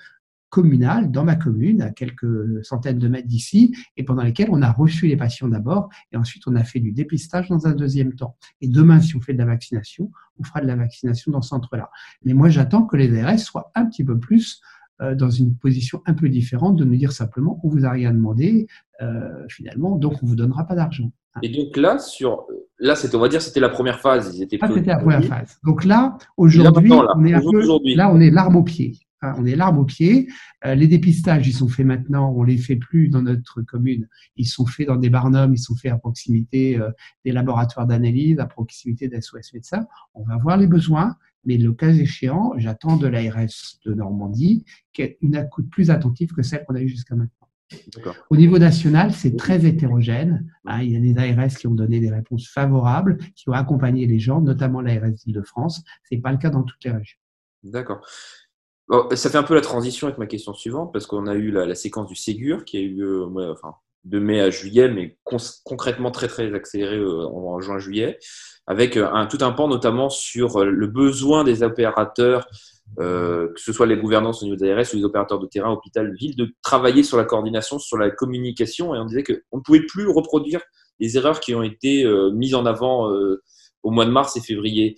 communal 0.50 1.10
dans 1.10 1.24
ma 1.24 1.36
commune, 1.36 1.80
à 1.80 1.90
quelques 1.90 2.64
centaines 2.64 2.98
de 2.98 3.08
mètres 3.08 3.28
d'ici, 3.28 3.74
et 3.96 4.04
pendant 4.04 4.22
lesquels 4.22 4.48
on 4.50 4.60
a 4.62 4.70
reçu 4.70 5.06
les 5.06 5.16
patients 5.16 5.48
d'abord, 5.48 5.88
et 6.12 6.16
ensuite 6.16 6.42
on 6.46 6.56
a 6.56 6.64
fait 6.64 6.80
du 6.80 6.92
dépistage 6.92 7.48
dans 7.48 7.66
un 7.66 7.72
deuxième 7.72 8.14
temps. 8.14 8.36
Et 8.60 8.68
demain, 8.68 9.00
si 9.00 9.16
on 9.16 9.20
fait 9.20 9.32
de 9.32 9.38
la 9.38 9.46
vaccination, 9.46 10.10
on 10.38 10.44
fera 10.44 10.60
de 10.60 10.66
la 10.66 10.76
vaccination 10.76 11.32
dans 11.32 11.42
ce 11.42 11.50
centre-là. 11.50 11.90
Mais 12.24 12.34
moi, 12.34 12.48
j'attends 12.48 12.84
que 12.84 12.96
les 12.96 13.18
ARS 13.20 13.38
soient 13.38 13.70
un 13.74 13.86
petit 13.86 14.04
peu 14.04 14.18
plus 14.18 14.60
euh, 15.00 15.14
dans 15.14 15.30
une 15.30 15.56
position 15.56 16.02
un 16.04 16.12
peu 16.12 16.28
différente 16.28 16.76
de 16.76 16.84
nous 16.84 16.96
dire 16.96 17.12
simplement 17.12 17.58
on 17.64 17.68
vous 17.68 17.86
a 17.86 17.90
rien 17.90 18.12
demandé 18.12 18.66
euh, 19.00 19.46
finalement 19.48 19.96
donc 19.96 20.22
on 20.22 20.26
vous 20.26 20.36
donnera 20.36 20.66
pas 20.66 20.74
d'argent. 20.74 21.10
Et 21.42 21.48
donc 21.48 21.74
là 21.78 21.98
sur 21.98 22.46
là 22.78 22.94
c'était 22.96 23.16
on 23.16 23.20
va 23.20 23.28
dire 23.28 23.40
c'était 23.40 23.60
la 23.60 23.70
première 23.70 23.98
phase 24.00 24.36
ils 24.36 24.42
étaient 24.42 24.58
ah, 24.60 24.68
c'était 24.68 24.90
la 24.90 24.98
première 24.98 25.24
phase. 25.24 25.58
Donc 25.64 25.84
là 25.84 26.18
aujourd'hui 26.36 26.92
on 26.92 27.24
est 27.24 27.94
là 27.94 28.10
on 28.12 28.20
est 28.20 28.30
l'arme 28.30 28.56
au 28.56 28.62
pied. 28.62 28.92
Hein, 29.22 29.34
on 29.36 29.44
est 29.46 29.56
l'arbre 29.56 29.80
au 29.80 29.84
pied. 29.84 30.28
Euh, 30.64 30.74
les 30.74 30.86
dépistages, 30.86 31.46
ils 31.46 31.52
sont 31.52 31.68
faits 31.68 31.86
maintenant, 31.86 32.32
on 32.34 32.42
les 32.42 32.56
fait 32.56 32.76
plus 32.76 33.08
dans 33.08 33.22
notre 33.22 33.62
commune. 33.62 34.08
Ils 34.36 34.46
sont 34.46 34.66
faits 34.66 34.86
dans 34.86 34.96
des 34.96 35.10
barnums, 35.10 35.52
ils 35.54 35.58
sont 35.58 35.76
faits 35.76 35.92
à 35.92 35.98
proximité 35.98 36.78
euh, 36.78 36.90
des 37.24 37.32
laboratoires 37.32 37.86
d'analyse, 37.86 38.38
à 38.38 38.46
proximité 38.46 39.08
d'SOS 39.08 39.52
Médecins. 39.52 39.86
On 40.14 40.24
va 40.24 40.36
voir 40.38 40.56
les 40.56 40.66
besoins, 40.66 41.16
mais 41.44 41.58
le 41.58 41.72
cas 41.72 41.92
échéant, 41.92 42.54
j'attends 42.56 42.96
de 42.96 43.06
l'ARS 43.06 43.78
de 43.84 43.94
Normandie 43.94 44.64
une 45.22 45.34
écoute 45.34 45.70
plus 45.70 45.90
attentive 45.90 46.32
que 46.32 46.42
celle 46.42 46.64
qu'on 46.64 46.74
a 46.74 46.80
eue 46.80 46.88
jusqu'à 46.88 47.14
maintenant. 47.14 47.48
Au 48.30 48.36
niveau 48.36 48.58
national, 48.58 49.12
c'est 49.12 49.36
très 49.36 49.64
hétérogène. 49.64 50.52
Hein. 50.66 50.82
il 50.82 50.90
y 50.90 50.96
a 50.96 51.00
des 51.00 51.38
ARS 51.38 51.54
qui 51.54 51.68
ont 51.68 51.74
donné 51.74 52.00
des 52.00 52.10
réponses 52.10 52.48
favorables, 52.48 53.18
qui 53.36 53.48
ont 53.48 53.52
accompagné 53.52 54.06
les 54.06 54.18
gens, 54.18 54.40
notamment 54.40 54.80
l'ARS 54.80 55.12
d'Île-de-France. 55.12 55.84
Ce 56.08 56.14
n'est 56.14 56.20
pas 56.20 56.32
le 56.32 56.38
cas 56.38 56.50
dans 56.50 56.64
toutes 56.64 56.82
les 56.84 56.90
régions. 56.90 57.18
D'accord 57.62 58.00
ça 59.14 59.30
fait 59.30 59.38
un 59.38 59.42
peu 59.42 59.54
la 59.54 59.60
transition 59.60 60.06
avec 60.06 60.18
ma 60.18 60.26
question 60.26 60.52
suivante, 60.54 60.92
parce 60.92 61.06
qu'on 61.06 61.26
a 61.26 61.34
eu 61.34 61.50
la, 61.50 61.74
séquence 61.74 62.06
du 62.08 62.16
Ségur 62.16 62.64
qui 62.64 62.76
a 62.76 62.80
eu 62.80 63.02
euh, 63.02 63.52
enfin, 63.52 63.74
de 64.04 64.18
mai 64.18 64.40
à 64.40 64.50
juillet, 64.50 64.88
mais 64.88 65.16
concrètement 65.64 66.10
très 66.10 66.28
très 66.28 66.52
accéléré 66.54 66.96
euh, 66.96 67.26
en, 67.26 67.60
juin-juillet, 67.60 68.18
avec 68.66 68.96
euh, 68.96 69.08
un, 69.12 69.26
tout 69.26 69.38
un 69.42 69.52
pan 69.52 69.68
notamment 69.68 70.10
sur 70.10 70.64
le 70.64 70.86
besoin 70.86 71.44
des 71.44 71.62
opérateurs, 71.62 72.46
que 72.98 73.52
ce 73.56 73.72
soit 73.72 73.86
les 73.86 73.96
gouvernances 73.96 74.42
au 74.42 74.46
niveau 74.46 74.56
des 74.56 74.72
ARS 74.72 74.86
ou 74.92 74.96
les 74.96 75.04
opérateurs 75.04 75.38
de 75.38 75.46
terrain, 75.46 75.70
hôpital, 75.70 76.12
ville, 76.16 76.34
de 76.34 76.48
travailler 76.60 77.04
sur 77.04 77.16
la 77.16 77.24
coordination, 77.24 77.78
sur 77.78 77.96
la 77.96 78.10
communication, 78.10 78.94
et 78.96 78.98
on 78.98 79.04
disait 79.04 79.22
qu'on 79.22 79.58
ne 79.58 79.62
pouvait 79.62 79.86
plus 79.86 80.08
reproduire 80.08 80.60
les 80.98 81.16
erreurs 81.16 81.38
qui 81.38 81.54
ont 81.54 81.62
été 81.62 82.04
mises 82.32 82.56
en 82.56 82.66
avant 82.66 83.08
au 83.84 83.90
mois 83.90 84.06
de 84.06 84.10
mars 84.10 84.36
et 84.36 84.40
février. 84.40 84.96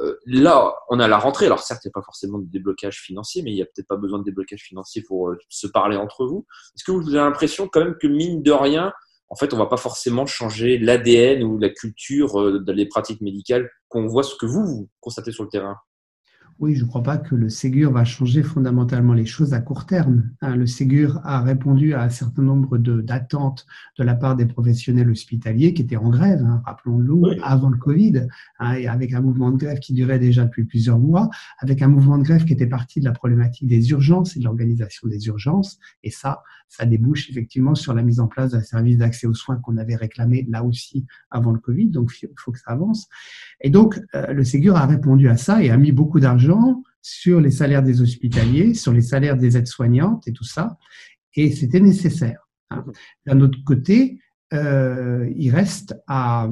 Euh, 0.00 0.16
là, 0.26 0.74
on 0.88 0.98
a 0.98 1.08
la 1.08 1.18
rentrée. 1.18 1.46
Alors 1.46 1.60
certes, 1.60 1.84
il 1.84 1.88
n'y 1.88 1.92
a 1.92 1.98
pas 2.00 2.04
forcément 2.04 2.38
de 2.38 2.46
déblocage 2.46 3.00
financier, 3.00 3.42
mais 3.42 3.52
il 3.52 3.54
n'y 3.54 3.62
a 3.62 3.66
peut-être 3.66 3.86
pas 3.86 3.96
besoin 3.96 4.18
de 4.18 4.24
déblocage 4.24 4.62
financier 4.62 5.02
pour 5.02 5.30
euh, 5.30 5.38
se 5.48 5.66
parler 5.66 5.96
entre 5.96 6.26
vous. 6.26 6.46
Est-ce 6.74 6.84
que 6.84 6.92
vous 6.92 7.08
avez 7.08 7.24
l'impression 7.24 7.68
quand 7.68 7.80
même 7.80 7.96
que 8.00 8.06
mine 8.06 8.42
de 8.42 8.52
rien, 8.52 8.92
en 9.28 9.36
fait, 9.36 9.54
on 9.54 9.56
va 9.56 9.66
pas 9.66 9.76
forcément 9.76 10.26
changer 10.26 10.78
l'ADN 10.78 11.42
ou 11.44 11.58
la 11.58 11.68
culture 11.68 12.40
euh, 12.40 12.60
des 12.60 12.86
pratiques 12.86 13.20
médicales 13.20 13.70
qu'on 13.88 14.06
voit 14.06 14.24
ce 14.24 14.34
que 14.36 14.46
vous, 14.46 14.66
vous 14.66 14.88
constatez 15.00 15.32
sur 15.32 15.44
le 15.44 15.50
terrain? 15.50 15.76
Oui, 16.60 16.76
je 16.76 16.84
ne 16.84 16.88
crois 16.88 17.02
pas 17.02 17.16
que 17.16 17.34
le 17.34 17.48
Ségur 17.48 17.90
va 17.90 18.04
changer 18.04 18.42
fondamentalement 18.42 19.12
les 19.12 19.26
choses 19.26 19.54
à 19.54 19.60
court 19.60 19.86
terme. 19.86 20.30
Hein. 20.40 20.54
Le 20.54 20.66
Ségur 20.66 21.20
a 21.24 21.42
répondu 21.42 21.94
à 21.94 22.02
un 22.02 22.10
certain 22.10 22.42
nombre 22.42 22.78
d'attentes 22.78 23.66
de, 23.98 24.04
la 24.04 24.14
part 24.14 24.36
des 24.36 24.46
professionnels 24.46 25.10
hospitaliers 25.10 25.74
qui 25.74 25.82
étaient 25.82 25.96
en 25.96 26.10
grève, 26.10 26.42
hein, 26.44 26.62
rappelons-le, 26.64 27.42
avant 27.42 27.70
le 27.70 27.76
Covid, 27.76 28.28
hein, 28.60 28.74
et 28.74 28.86
avec 28.86 29.12
un 29.14 29.20
mouvement 29.20 29.50
de 29.50 29.56
grève 29.56 29.80
qui 29.80 29.94
durait 29.94 30.20
déjà 30.20 30.44
depuis 30.44 30.64
plusieurs 30.64 30.98
mois, 30.98 31.28
avec 31.58 31.82
un 31.82 31.88
mouvement 31.88 32.18
de 32.18 32.22
grève 32.22 32.44
qui 32.44 32.52
était 32.52 32.68
parti 32.68 33.00
de 33.00 33.04
la 33.04 33.12
problématique 33.12 33.66
des 33.66 33.90
urgences 33.90 34.36
et 34.36 34.38
de 34.38 34.44
l'organisation 34.44 35.08
des 35.08 35.26
urgences. 35.26 35.78
Et 36.04 36.10
ça, 36.10 36.42
ça 36.68 36.86
débouche 36.86 37.30
effectivement 37.30 37.74
sur 37.74 37.94
la 37.94 38.02
mise 38.02 38.20
en 38.20 38.28
place 38.28 38.52
d'un 38.52 38.62
service 38.62 38.98
d'accès 38.98 39.26
aux 39.26 39.34
soins 39.34 39.56
qu'on 39.56 39.76
avait 39.76 39.96
réclamé 39.96 40.46
là 40.48 40.62
aussi 40.62 41.04
avant 41.30 41.52
le 41.52 41.58
Covid. 41.58 41.88
Donc, 41.88 42.12
il 42.22 42.28
faut 42.36 42.52
que 42.52 42.58
ça 42.58 42.70
avance. 42.70 43.08
Et 43.60 43.70
donc, 43.70 44.00
euh, 44.14 44.32
le 44.32 44.44
Ségur 44.44 44.76
a 44.76 44.86
répondu 44.86 45.28
à 45.28 45.36
ça 45.36 45.62
et 45.62 45.70
a 45.70 45.76
mis 45.76 45.92
beaucoup 45.92 46.20
d'argent 46.20 46.43
sur 47.02 47.40
les 47.40 47.50
salaires 47.50 47.82
des 47.82 48.00
hospitaliers, 48.00 48.74
sur 48.74 48.92
les 48.92 49.02
salaires 49.02 49.36
des 49.36 49.56
aides-soignantes 49.56 50.26
et 50.26 50.32
tout 50.32 50.44
ça. 50.44 50.78
Et 51.34 51.50
c'était 51.50 51.80
nécessaire. 51.80 52.48
Hein. 52.70 52.84
D'un 53.26 53.40
autre 53.40 53.58
côté, 53.64 54.20
euh, 54.52 55.30
il 55.36 55.50
reste 55.50 55.94
à, 56.06 56.48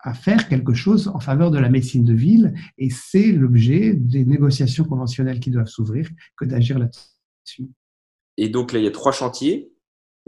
à 0.00 0.14
faire 0.14 0.48
quelque 0.48 0.74
chose 0.74 1.08
en 1.08 1.20
faveur 1.20 1.50
de 1.50 1.58
la 1.58 1.68
médecine 1.68 2.04
de 2.04 2.14
ville 2.14 2.54
et 2.76 2.90
c'est 2.90 3.32
l'objet 3.32 3.94
des 3.94 4.24
négociations 4.24 4.84
conventionnelles 4.84 5.40
qui 5.40 5.50
doivent 5.50 5.68
s'ouvrir 5.68 6.08
que 6.36 6.44
d'agir 6.44 6.78
là-dessus. 6.78 7.68
Et 8.36 8.48
donc 8.48 8.72
là, 8.72 8.78
il 8.78 8.84
y 8.84 8.88
a 8.88 8.92
trois 8.92 9.12
chantiers. 9.12 9.72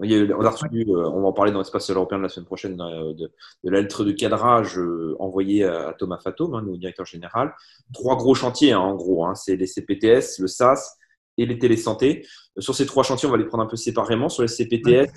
Il 0.03 0.11
y 0.11 0.17
a, 0.17 0.37
on, 0.37 0.45
a 0.45 0.51
reçu, 0.51 0.67
euh, 0.73 1.09
on 1.11 1.23
va 1.23 1.29
en 1.29 1.33
parler 1.33 1.53
dans 1.53 1.59
l'espace 1.59 1.91
européen 1.91 2.19
la 2.19 2.29
semaine 2.29 2.47
prochaine 2.47 2.81
euh, 2.81 3.13
de, 3.13 3.31
de 3.65 3.71
la 3.71 3.81
lettre 3.81 4.05
de 4.05 4.13
cadrage 4.13 4.79
euh, 4.79 5.17
envoyée 5.19 5.65
à 5.65 5.95
Thomas 5.99 6.19
Fatome, 6.19 6.55
hein, 6.55 6.63
notre 6.63 6.79
directeur 6.79 7.07
général. 7.07 7.55
Trois 7.93 8.17
gros 8.17 8.35
chantiers, 8.35 8.73
hein, 8.73 8.81
en 8.81 8.95
gros. 8.95 9.27
Hein, 9.27 9.35
c'est 9.35 9.57
les 9.57 9.67
CPTS, 9.67 10.39
le 10.39 10.47
SAS 10.47 10.97
et 11.39 11.47
les 11.47 11.59
télésanté. 11.59 12.27
Sur 12.59 12.75
ces 12.75 12.87
trois 12.87 13.03
chantiers, 13.03 13.29
on 13.29 13.33
va 13.33 13.39
les 13.39 13.47
prendre 13.47 13.65
un 13.65 13.69
peu 13.69 13.77
séparément. 13.77 14.29
Sur 14.29 14.43
les 14.43 14.49
CPTS, 14.49 15.11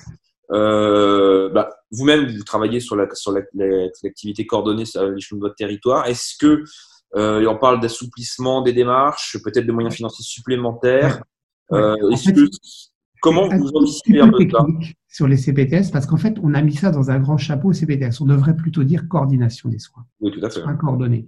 bah, 0.49 1.69
vous-même, 1.91 2.27
vous 2.27 2.43
travaillez 2.43 2.79
sur 2.79 2.95
l'activité 2.95 4.43
la, 4.43 4.47
coordonnée 4.47 4.83
à 4.95 5.05
l'échelon 5.05 5.37
de 5.37 5.43
votre 5.43 5.55
territoire. 5.55 6.07
Est-ce 6.07 6.37
que 6.37 6.63
on 7.15 7.57
parle 7.57 7.79
d'assouplissement 7.79 8.61
des 8.61 8.73
démarches, 8.73 9.37
peut-être 9.43 9.65
de 9.65 9.71
moyens 9.71 9.95
financiers 9.95 10.25
supplémentaires 10.25 11.21
euh, 11.71 11.95
comment 13.23 13.47
vous 13.47 13.69
anticipez 13.73 14.19
un 14.19 14.29
peu 14.29 14.45
ça 14.51 14.65
sur 15.07 15.27
les 15.27 15.37
CPTS 15.37 15.91
parce 15.91 16.05
qu'en 16.05 16.17
fait, 16.17 16.37
on 16.43 16.53
a 16.53 16.61
mis 16.61 16.75
ça 16.75 16.91
dans 16.91 17.09
un 17.09 17.19
grand 17.19 17.37
chapeau 17.37 17.71
CPTS. 17.71 18.19
On 18.19 18.25
devrait 18.25 18.55
plutôt 18.55 18.83
dire 18.83 19.07
coordination 19.07 19.69
des 19.69 19.79
soins. 19.79 20.05
Oui, 20.19 20.31
tout 20.31 20.43
à 20.45 20.49
fait. 20.49 20.59
Soins 20.59 20.75
coordonnés. 20.75 21.27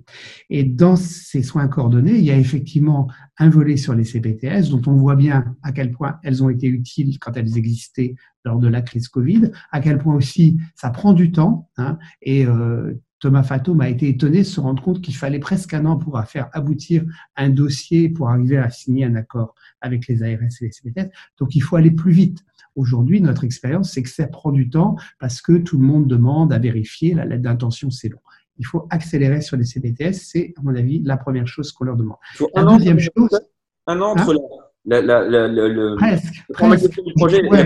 Et 0.49 0.63
dans 0.63 0.95
ces 0.95 1.41
soins 1.41 1.67
coordonnés, 1.67 2.17
il 2.17 2.25
y 2.25 2.31
a 2.31 2.37
effectivement 2.37 3.07
un 3.37 3.49
volet 3.49 3.77
sur 3.77 3.93
les 3.93 4.03
CPTS 4.03 4.69
dont 4.69 4.81
on 4.87 4.95
voit 4.95 5.15
bien 5.15 5.55
à 5.63 5.71
quel 5.71 5.91
point 5.91 6.17
elles 6.23 6.43
ont 6.43 6.49
été 6.49 6.67
utiles 6.67 7.17
quand 7.19 7.37
elles 7.37 7.57
existaient 7.57 8.15
lors 8.43 8.59
de 8.59 8.67
la 8.67 8.81
crise 8.81 9.07
Covid, 9.07 9.51
à 9.71 9.79
quel 9.79 9.97
point 9.97 10.15
aussi 10.15 10.57
ça 10.75 10.89
prend 10.89 11.13
du 11.13 11.31
temps 11.31 11.69
hein, 11.77 11.97
et 12.21 12.45
euh, 12.45 12.93
Thomas 13.19 13.43
Fato 13.43 13.75
a 13.79 13.89
été 13.89 14.09
étonné 14.09 14.39
de 14.39 14.43
se 14.43 14.59
rendre 14.59 14.83
compte 14.83 15.01
qu'il 15.01 15.15
fallait 15.15 15.39
presque 15.39 15.73
un 15.73 15.85
an 15.85 15.97
pour 15.97 16.21
faire 16.25 16.49
aboutir 16.53 17.03
un 17.35 17.49
dossier 17.49 18.09
pour 18.09 18.29
arriver 18.29 18.57
à 18.57 18.69
signer 18.69 19.05
un 19.05 19.15
accord 19.15 19.55
avec 19.81 20.07
les 20.07 20.21
ARS 20.23 20.41
et 20.61 20.65
les 20.65 20.71
CPTS. 20.71 21.09
Donc 21.39 21.55
il 21.55 21.61
faut 21.61 21.75
aller 21.75 21.91
plus 21.91 22.11
vite. 22.11 22.39
Aujourd'hui, 22.75 23.21
notre 23.21 23.45
expérience, 23.45 23.93
c'est 23.93 24.03
que 24.03 24.09
ça 24.09 24.27
prend 24.27 24.51
du 24.51 24.69
temps 24.69 24.97
parce 25.19 25.41
que 25.41 25.57
tout 25.57 25.77
le 25.77 25.85
monde 25.85 26.07
demande 26.07 26.51
à 26.51 26.59
vérifier. 26.59 27.13
La 27.13 27.25
lettre 27.25 27.43
d'intention, 27.43 27.89
c'est 27.89 28.09
long. 28.09 28.19
Il 28.57 28.65
faut 28.65 28.87
accélérer 28.89 29.41
sur 29.41 29.55
les 29.55 29.65
CPTS. 29.65 30.13
C'est, 30.13 30.53
à 30.57 30.61
mon 30.61 30.75
avis, 30.75 30.99
la 30.99 31.17
première 31.17 31.47
chose 31.47 31.71
qu'on 31.71 31.85
leur 31.85 31.95
demande. 31.95 32.17
La 32.53 32.63
deuxième 32.63 32.99
chose. 32.99 33.39
Un 33.87 34.01
an 34.01 34.11
entre 34.11 34.33
hein 34.33 34.59
la, 34.85 35.01
le, 35.01 35.95
presque, 35.95 36.43
presque. 36.49 37.03
du 37.03 37.13
projet 37.15 37.39
et 37.39 37.49
la 37.49 37.65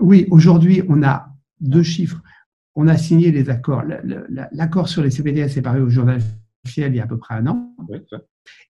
Oui, 0.00 0.26
aujourd'hui, 0.30 0.82
on 0.88 1.02
a 1.02 1.26
deux 1.60 1.82
chiffres 1.82 2.20
on 2.74 2.88
a 2.88 2.96
signé 2.96 3.30
les 3.30 3.50
accords. 3.50 3.82
L'accord 4.52 4.88
sur 4.88 5.02
les 5.02 5.10
CPTS 5.10 5.56
est 5.56 5.62
paru 5.62 5.80
au 5.80 5.88
journal 5.88 6.20
officiel 6.64 6.92
il 6.92 6.96
y 6.96 7.00
a 7.00 7.04
à 7.04 7.06
peu 7.06 7.18
près 7.18 7.34
un 7.34 7.46
an. 7.46 7.74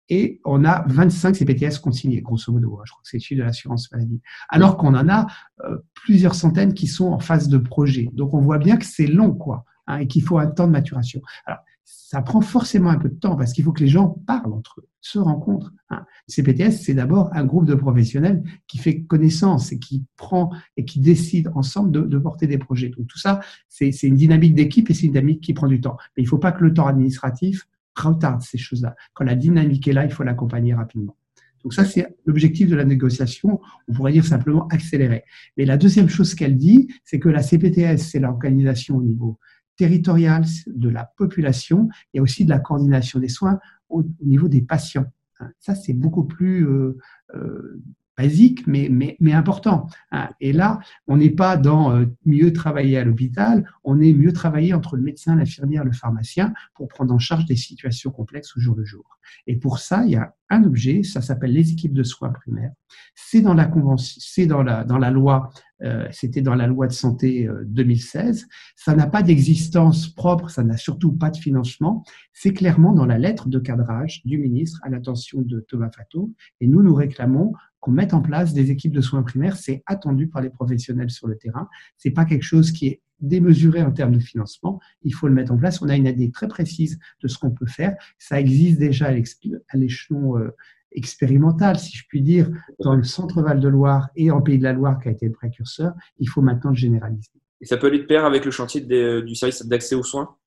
et 0.09 0.41
on 0.45 0.65
a 0.65 0.83
25 0.87 1.35
CPTS 1.35 1.79
consignés, 1.81 2.21
grosso 2.21 2.51
modo. 2.51 2.79
Hein. 2.79 2.83
Je 2.85 2.91
crois 2.91 3.01
que 3.03 3.09
c'est 3.09 3.19
celui 3.19 3.37
de 3.37 3.43
l'assurance 3.43 3.91
maladie. 3.91 4.21
Alors 4.49 4.77
qu'on 4.77 4.93
en 4.95 5.07
a 5.09 5.27
euh, 5.63 5.77
plusieurs 5.93 6.35
centaines 6.35 6.73
qui 6.73 6.87
sont 6.87 7.07
en 7.07 7.19
phase 7.19 7.47
de 7.47 7.57
projet. 7.57 8.09
Donc 8.13 8.33
on 8.33 8.41
voit 8.41 8.57
bien 8.57 8.77
que 8.77 8.85
c'est 8.85 9.07
long, 9.07 9.33
quoi, 9.33 9.65
hein, 9.87 9.97
et 9.97 10.07
qu'il 10.07 10.23
faut 10.23 10.37
un 10.37 10.47
temps 10.47 10.67
de 10.67 10.71
maturation. 10.71 11.21
Alors, 11.45 11.59
ça 11.85 12.21
prend 12.21 12.41
forcément 12.41 12.89
un 12.89 12.97
peu 12.97 13.09
de 13.09 13.15
temps 13.15 13.35
parce 13.35 13.53
qu'il 13.53 13.63
faut 13.63 13.71
que 13.71 13.81
les 13.81 13.89
gens 13.89 14.09
parlent 14.27 14.53
entre 14.53 14.81
eux, 14.81 14.87
se 15.01 15.19
rencontrent. 15.19 15.73
Hein. 15.89 16.05
CPTS, 16.27 16.71
c'est 16.71 16.93
d'abord 16.93 17.29
un 17.33 17.43
groupe 17.43 17.65
de 17.65 17.75
professionnels 17.75 18.43
qui 18.67 18.77
fait 18.77 19.01
connaissance 19.01 19.71
et 19.71 19.79
qui 19.79 20.05
prend 20.15 20.51
et 20.77 20.85
qui 20.85 20.99
décide 20.99 21.49
ensemble 21.55 21.91
de, 22.07 22.17
porter 22.17 22.47
des 22.47 22.57
projets. 22.57 22.89
Donc 22.89 23.07
tout 23.07 23.17
ça, 23.17 23.41
c'est 23.67 23.91
une 24.03 24.15
dynamique 24.15 24.53
d'équipe 24.53 24.89
et 24.89 24.93
c'est 24.93 25.07
une 25.07 25.13
dynamique 25.13 25.41
qui 25.41 25.53
prend 25.53 25.67
du 25.67 25.81
temps. 25.81 25.97
Mais 26.15 26.23
il 26.23 26.25
ne 26.25 26.29
faut 26.29 26.37
pas 26.37 26.51
que 26.51 26.63
le 26.63 26.73
temps 26.73 26.87
administratif 26.87 27.67
retarde 27.95 28.41
ces 28.41 28.57
choses-là. 28.57 28.95
Quand 29.13 29.23
la 29.23 29.35
dynamique 29.35 29.87
est 29.87 29.93
là, 29.93 30.05
il 30.05 30.11
faut 30.11 30.23
l'accompagner 30.23 30.73
rapidement. 30.73 31.17
Donc 31.63 31.73
ça, 31.73 31.85
c'est 31.85 32.05
l'objectif 32.25 32.69
de 32.69 32.75
la 32.75 32.85
négociation. 32.85 33.59
On 33.87 33.93
pourrait 33.93 34.11
dire 34.11 34.25
simplement 34.25 34.67
accélérer. 34.67 35.23
Mais 35.57 35.65
la 35.65 35.77
deuxième 35.77 36.09
chose 36.09 36.35
qu'elle 36.35 36.57
dit, 36.57 36.89
c'est 37.05 37.19
que 37.19 37.29
la 37.29 37.41
CPTS, 37.41 37.97
c'est 37.97 38.19
l'organisation 38.19 38.97
au 38.97 39.01
niveau 39.01 39.39
territoriale 39.75 40.45
de 40.67 40.89
la 40.89 41.05
population 41.17 41.89
et 42.13 42.19
aussi 42.19 42.45
de 42.45 42.49
la 42.49 42.59
coordination 42.59 43.19
des 43.19 43.29
soins 43.29 43.59
au, 43.89 44.03
niveau 44.21 44.47
des 44.47 44.61
patients. 44.61 45.05
Hein, 45.39 45.51
ça, 45.59 45.75
c'est 45.75 45.93
beaucoup 45.93 46.25
plus 46.25 46.67
euh, 46.67 46.97
euh, 47.35 47.81
basique, 48.17 48.65
mais, 48.67 48.89
mais, 49.19 49.33
important. 49.33 49.87
Hein. 50.11 50.29
Et 50.39 50.53
là, 50.53 50.79
on 51.07 51.17
n'est 51.17 51.31
pas 51.31 51.57
dans 51.57 51.95
euh, 51.95 52.05
mieux 52.25 52.53
travailler 52.53 52.97
à 52.97 53.03
l'hôpital, 53.03 53.67
on 53.83 53.99
est 53.99 54.13
mieux 54.13 54.33
travailler 54.33 54.73
entre 54.73 54.95
le 54.95 55.03
médecin, 55.03 55.35
l'infirmière, 55.35 55.83
le 55.83 55.91
pharmacien 55.91 56.53
pour 56.75 56.87
prendre 56.87 57.13
en 57.13 57.19
charge 57.19 57.45
des 57.45 57.55
situations 57.55 58.11
complexes 58.11 58.55
au 58.55 58.59
jour 58.59 58.75
le 58.75 58.85
jour. 58.85 59.19
Et 59.47 59.55
pour 59.55 59.79
ça, 59.79 60.03
il 60.05 60.11
y 60.11 60.15
a 60.15 60.35
un 60.49 60.63
objet, 60.63 61.01
ça 61.01 61.21
s'appelle 61.21 61.53
les 61.53 61.71
équipes 61.71 61.93
de 61.93 62.03
soins 62.03 62.29
primaires. 62.29 62.71
C'est 63.15 63.41
dans 63.41 63.55
la 63.55 63.65
convention, 63.65 64.21
c'est 64.23 64.45
dans 64.45 64.61
la, 64.61 64.83
dans 64.83 64.99
la 64.99 65.09
loi, 65.09 65.49
euh, 65.81 66.07
c'était 66.11 66.41
dans 66.41 66.53
la 66.53 66.67
loi 66.67 66.85
de 66.85 66.93
santé 66.93 67.49
2016. 67.65 68.43
Euh, 68.43 68.53
ça 68.75 68.95
n'a 68.95 69.07
pas 69.07 69.23
d'existence 69.23 70.07
propre, 70.07 70.49
ça 70.49 70.63
n'a 70.63 70.77
surtout 70.77 71.13
pas 71.13 71.31
de 71.31 71.37
financement. 71.37 72.03
C'est 72.31 72.53
clairement 72.53 72.93
dans 72.93 73.05
la 73.05 73.17
lettre 73.17 73.49
de 73.49 73.57
cadrage 73.57 74.21
du 74.25 74.37
ministre 74.37 74.79
à 74.83 74.89
l'attention 74.89 75.41
de 75.41 75.61
Thomas 75.61 75.89
Fato. 75.95 76.31
Et 76.61 76.67
nous, 76.67 76.83
nous 76.83 76.93
réclamons 76.93 77.53
qu'on 77.83 77.91
mette 77.91 78.13
en 78.13 78.21
place 78.21 78.53
des 78.53 78.71
équipes 78.71 78.93
de 78.93 79.01
soins 79.01 79.23
primaires. 79.23 79.57
C'est 79.57 79.83
attendu 79.87 80.29
par 80.29 80.41
les 80.41 80.49
professionnels 80.49 81.09
sur 81.09 81.27
le 81.27 81.37
terrain. 81.37 81.67
C'est 81.97 82.11
pas 82.11 82.23
quelque 82.23 82.43
chose 82.43 82.71
qui 82.71 82.87
est 82.87 83.01
démesuré 83.19 83.83
en 83.83 83.91
termes 83.91 84.13
de 84.13 84.19
financement. 84.19 84.79
Il 85.01 85.13
faut 85.13 85.27
le 85.27 85.33
mettre 85.33 85.51
en 85.51 85.57
place. 85.57 85.81
On 85.81 85.89
a 85.89 85.95
une 85.97 86.07
idée 86.07 86.31
très 86.31 86.47
précise 86.47 86.97
de 87.21 87.27
ce 87.27 87.37
qu'on 87.37 87.51
peut 87.51 87.65
faire. 87.65 87.93
Ça 88.17 88.39
existe 88.39 88.79
déjà 88.79 89.07
à 89.07 89.77
l'échelon 89.77 90.37
euh, 90.37 90.55
expérimental, 90.93 91.77
si 91.77 91.97
je 91.97 92.05
puis 92.07 92.21
dire, 92.21 92.49
dans 92.79 92.95
le 92.95 93.03
centre 93.03 93.41
Val-de-Loire 93.41 94.07
et 94.15 94.31
en 94.31 94.41
Pays 94.41 94.59
de 94.59 94.63
la 94.63 94.71
Loire, 94.71 95.01
qui 95.01 95.09
a 95.09 95.11
été 95.11 95.25
le 95.25 95.33
précurseur. 95.33 95.91
Il 96.19 96.29
faut 96.29 96.41
maintenant 96.41 96.69
le 96.69 96.77
généraliser. 96.77 97.31
Et 97.59 97.65
ça 97.65 97.75
peut 97.75 97.87
aller 97.87 97.99
de 97.99 98.05
pair 98.05 98.23
avec 98.23 98.45
le 98.45 98.51
chantier 98.51 98.79
du 98.79 99.35
service 99.35 99.65
d'accès 99.65 99.95
aux 99.95 100.03
soins? 100.03 100.37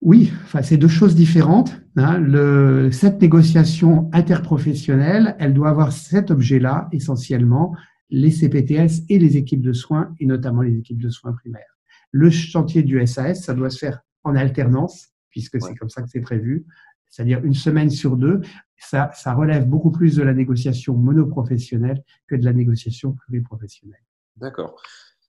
Oui, 0.00 0.32
enfin, 0.44 0.62
c'est 0.62 0.76
deux 0.76 0.88
choses 0.88 1.14
différentes. 1.14 1.80
Hein. 1.96 2.18
Le, 2.18 2.90
cette 2.92 3.20
négociation 3.20 4.08
interprofessionnelle, 4.12 5.34
elle 5.38 5.54
doit 5.54 5.70
avoir 5.70 5.92
cet 5.92 6.30
objet-là 6.30 6.88
essentiellement, 6.92 7.74
les 8.10 8.30
CPTS 8.30 9.04
et 9.08 9.18
les 9.18 9.36
équipes 9.36 9.62
de 9.62 9.72
soins, 9.72 10.14
et 10.20 10.26
notamment 10.26 10.62
les 10.62 10.76
équipes 10.78 11.02
de 11.02 11.10
soins 11.10 11.32
primaires. 11.32 11.76
Le 12.12 12.30
chantier 12.30 12.82
du 12.82 13.04
SAS, 13.06 13.42
ça 13.42 13.54
doit 13.54 13.70
se 13.70 13.78
faire 13.78 14.00
en 14.24 14.36
alternance, 14.36 15.08
puisque 15.30 15.60
c'est 15.60 15.74
comme 15.74 15.90
ça 15.90 16.02
que 16.02 16.08
c'est 16.08 16.20
prévu, 16.20 16.64
c'est-à-dire 17.10 17.44
une 17.44 17.54
semaine 17.54 17.90
sur 17.90 18.16
deux. 18.16 18.40
Ça, 18.78 19.10
ça 19.14 19.34
relève 19.34 19.66
beaucoup 19.66 19.90
plus 19.90 20.16
de 20.16 20.22
la 20.22 20.32
négociation 20.32 20.96
monoprofessionnelle 20.96 22.02
que 22.28 22.36
de 22.36 22.44
la 22.44 22.52
négociation 22.52 23.12
pluriprofessionnelle. 23.12 24.04
D'accord. 24.36 24.80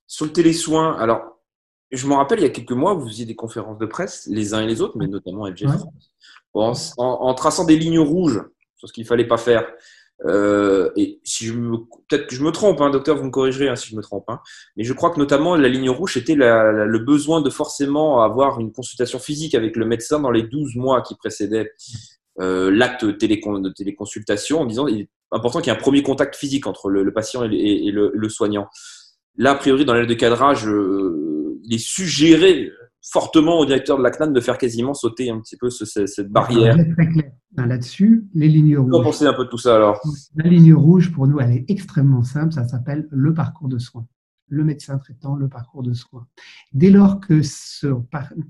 Sur 0.06 0.26
le 0.26 0.32
télésoin, 0.32 0.96
alors 0.96 1.39
je 1.92 2.06
me 2.06 2.14
rappelle, 2.14 2.38
il 2.40 2.42
y 2.42 2.46
a 2.46 2.50
quelques 2.50 2.72
mois, 2.72 2.94
vous 2.94 3.08
faisiez 3.08 3.26
des 3.26 3.34
conférences 3.34 3.78
de 3.78 3.86
presse, 3.86 4.26
les 4.30 4.54
uns 4.54 4.62
et 4.62 4.66
les 4.66 4.80
autres, 4.80 4.96
mais 4.96 5.06
notamment 5.06 5.46
FG 5.46 5.66
France, 6.50 6.94
en, 6.98 7.34
traçant 7.34 7.64
des 7.64 7.76
lignes 7.76 8.00
rouges 8.00 8.42
sur 8.76 8.88
ce 8.88 8.92
qu'il 8.92 9.04
ne 9.04 9.08
fallait 9.08 9.26
pas 9.26 9.38
faire. 9.38 9.66
Euh, 10.26 10.90
et 10.96 11.20
si 11.24 11.46
je 11.46 11.54
peut-être 12.08 12.26
que 12.26 12.34
je 12.34 12.42
me 12.42 12.50
trompe, 12.50 12.80
hein, 12.82 12.90
docteur, 12.90 13.16
vous 13.16 13.24
me 13.24 13.30
corrigerez 13.30 13.68
hein, 13.68 13.76
si 13.76 13.88
je 13.88 13.96
me 13.96 14.02
trompe, 14.02 14.24
hein, 14.28 14.40
mais 14.76 14.84
je 14.84 14.92
crois 14.92 15.10
que 15.10 15.18
notamment 15.18 15.56
la 15.56 15.68
ligne 15.68 15.88
rouge 15.88 16.18
était 16.18 16.34
le 16.34 16.98
besoin 16.98 17.40
de 17.40 17.48
forcément 17.48 18.22
avoir 18.22 18.60
une 18.60 18.70
consultation 18.70 19.18
physique 19.18 19.54
avec 19.54 19.76
le 19.76 19.86
médecin 19.86 20.20
dans 20.20 20.30
les 20.30 20.42
12 20.42 20.76
mois 20.76 21.00
qui 21.00 21.14
précédaient 21.14 21.72
euh, 22.38 22.70
l'acte 22.70 23.04
de 23.04 23.12
téléconsultation 23.70 24.60
en 24.60 24.66
disant 24.66 24.86
il 24.86 25.00
est 25.02 25.08
important 25.30 25.60
qu'il 25.60 25.72
y 25.72 25.74
ait 25.74 25.78
un 25.78 25.82
premier 25.82 26.02
contact 26.02 26.36
physique 26.36 26.66
entre 26.66 26.90
le, 26.90 27.12
patient 27.12 27.44
et, 27.44 27.90
le, 27.90 28.28
soignant. 28.28 28.68
Là, 29.36 29.52
a 29.52 29.54
priori, 29.54 29.84
dans 29.84 29.94
l'aide 29.94 30.08
de 30.08 30.14
cadrage, 30.14 30.66
euh, 30.66 31.29
il 31.64 31.74
est 31.74 31.78
suggéré 31.78 32.70
fortement 33.02 33.58
au 33.58 33.66
directeur 33.66 33.96
de 33.98 34.02
la 34.02 34.10
CNAN 34.10 34.30
de 34.30 34.40
faire 34.40 34.58
quasiment 34.58 34.94
sauter 34.94 35.30
un 35.30 35.40
petit 35.40 35.56
peu 35.56 35.70
cette 35.70 36.28
barrière. 36.28 36.74
Très 36.74 37.08
clair. 37.08 37.32
Là-dessus, 37.56 38.28
les 38.34 38.48
lignes 38.48 38.78
rouges. 38.78 38.90
Comment 38.90 39.04
pensez 39.04 39.26
un 39.26 39.32
peu 39.32 39.44
de 39.44 39.48
tout 39.48 39.58
ça 39.58 39.74
alors? 39.76 40.00
La 40.36 40.48
ligne 40.48 40.72
rouge, 40.72 41.10
pour 41.12 41.26
nous, 41.26 41.40
elle 41.40 41.50
est 41.52 41.64
extrêmement 41.68 42.22
simple. 42.22 42.52
Ça 42.52 42.64
s'appelle 42.64 43.08
le 43.10 43.34
parcours 43.34 43.68
de 43.68 43.78
soins 43.78 44.06
le 44.50 44.64
médecin 44.64 44.98
traitant, 44.98 45.36
le 45.36 45.48
parcours 45.48 45.82
de 45.82 45.94
soins. 45.94 46.26
Dès 46.72 46.90
lors 46.90 47.20
que 47.20 47.40
ce 47.42 47.86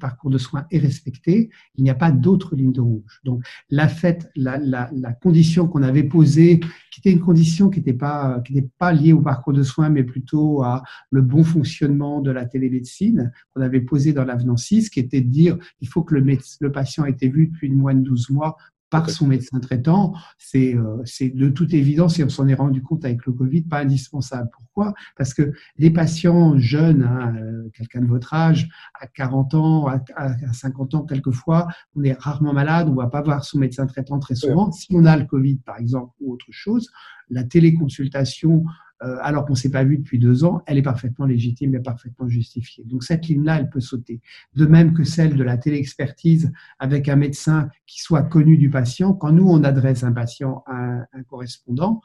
parcours 0.00 0.30
de 0.30 0.38
soins 0.38 0.66
est 0.70 0.78
respecté, 0.78 1.50
il 1.76 1.84
n'y 1.84 1.90
a 1.90 1.94
pas 1.94 2.10
d'autre 2.10 2.56
ligne 2.56 2.72
de 2.72 2.80
rouge. 2.80 3.20
Donc, 3.24 3.44
la, 3.68 3.86
fête, 3.86 4.30
la, 4.34 4.88
condition 5.22 5.68
qu'on 5.68 5.82
avait 5.82 6.02
posée, 6.02 6.60
qui 6.90 7.00
était 7.00 7.12
une 7.12 7.20
condition 7.20 7.68
qui 7.70 7.80
n'était 7.80 7.92
pas, 7.92 8.42
pas 8.78 8.92
liée 8.92 9.12
au 9.12 9.20
parcours 9.20 9.52
de 9.52 9.62
soins, 9.62 9.90
mais 9.90 10.02
plutôt 10.02 10.62
à 10.62 10.82
le 11.10 11.22
bon 11.22 11.44
fonctionnement 11.44 12.20
de 12.20 12.30
la 12.30 12.46
télémédecine, 12.46 13.30
qu'on 13.54 13.60
avait 13.60 13.82
posée 13.82 14.12
dans 14.12 14.24
l'avenant 14.24 14.56
6, 14.56 14.90
qui 14.90 15.00
était 15.00 15.20
de 15.20 15.28
dire 15.28 15.58
il 15.80 15.88
faut 15.88 16.02
que 16.02 16.14
le, 16.14 16.38
le 16.60 16.72
patient 16.72 17.04
ait 17.04 17.10
été 17.10 17.28
vu 17.28 17.48
depuis 17.48 17.70
moins 17.70 17.94
de 17.94 18.00
12 18.00 18.30
mois 18.30 18.56
par 18.90 19.08
son 19.08 19.26
médecin 19.26 19.60
traitant, 19.60 20.14
euh, 20.54 21.02
c'est 21.04 21.30
de 21.30 21.48
toute 21.48 21.72
évidence, 21.72 22.18
et 22.18 22.24
on 22.24 22.28
s'en 22.28 22.48
est 22.48 22.54
rendu 22.54 22.82
compte 22.82 23.04
avec 23.04 23.24
le 23.24 23.32
Covid, 23.32 23.62
pas 23.62 23.80
indispensable. 23.80 24.50
Pourquoi? 24.52 24.94
Parce 25.16 25.32
que 25.32 25.52
les 25.78 25.90
patients 25.90 26.58
jeunes, 26.58 27.04
hein, 27.04 27.34
euh, 27.36 27.68
quelqu'un 27.72 28.00
de 28.00 28.06
votre 28.06 28.34
âge, 28.34 28.68
à 29.00 29.06
40 29.06 29.54
ans, 29.54 29.86
à, 29.86 30.00
à, 30.16 30.52
50 30.52 30.94
ans 30.94 31.02
quelquefois, 31.04 31.68
on 31.94 32.02
est 32.02 32.18
rarement 32.18 32.52
malade, 32.52 32.88
on 32.88 32.92
ne 32.92 32.96
va 32.96 33.06
pas 33.06 33.22
voir 33.22 33.44
son 33.44 33.58
médecin 33.58 33.86
traitant 33.86 34.18
très 34.18 34.34
souvent. 34.34 34.72
Si 34.72 34.88
on 34.90 35.04
a 35.04 35.16
le 35.16 35.24
Covid, 35.24 35.56
par 35.64 35.78
exemple, 35.78 36.12
ou 36.20 36.32
autre 36.32 36.46
chose, 36.50 36.90
la 37.30 37.44
téléconsultation 37.44 38.64
euh, 39.02 39.16
alors 39.22 39.46
qu'on 39.46 39.54
ne 39.54 39.58
s'est 39.58 39.70
pas 39.70 39.84
vu 39.84 39.98
depuis 39.98 40.18
deux 40.18 40.44
ans, 40.44 40.62
elle 40.66 40.78
est 40.78 40.82
parfaitement 40.82 41.24
légitime 41.24 41.74
et 41.74 41.80
parfaitement 41.80 42.28
justifiée. 42.28 42.84
Donc 42.84 43.02
cette 43.02 43.26
ligne-là, 43.26 43.58
elle 43.58 43.70
peut 43.70 43.80
sauter. 43.80 44.20
De 44.54 44.66
même 44.66 44.92
que 44.92 45.04
celle 45.04 45.36
de 45.36 45.42
la 45.42 45.56
téléexpertise 45.56 46.52
avec 46.78 47.08
un 47.08 47.16
médecin 47.16 47.68
qui 47.86 48.00
soit 48.00 48.22
connu 48.22 48.58
du 48.58 48.68
patient. 48.68 49.14
Quand 49.14 49.32
nous, 49.32 49.48
on 49.48 49.64
adresse 49.64 50.04
un 50.04 50.12
patient 50.12 50.62
à 50.66 51.06
un 51.12 51.22
correspondant, 51.22 52.00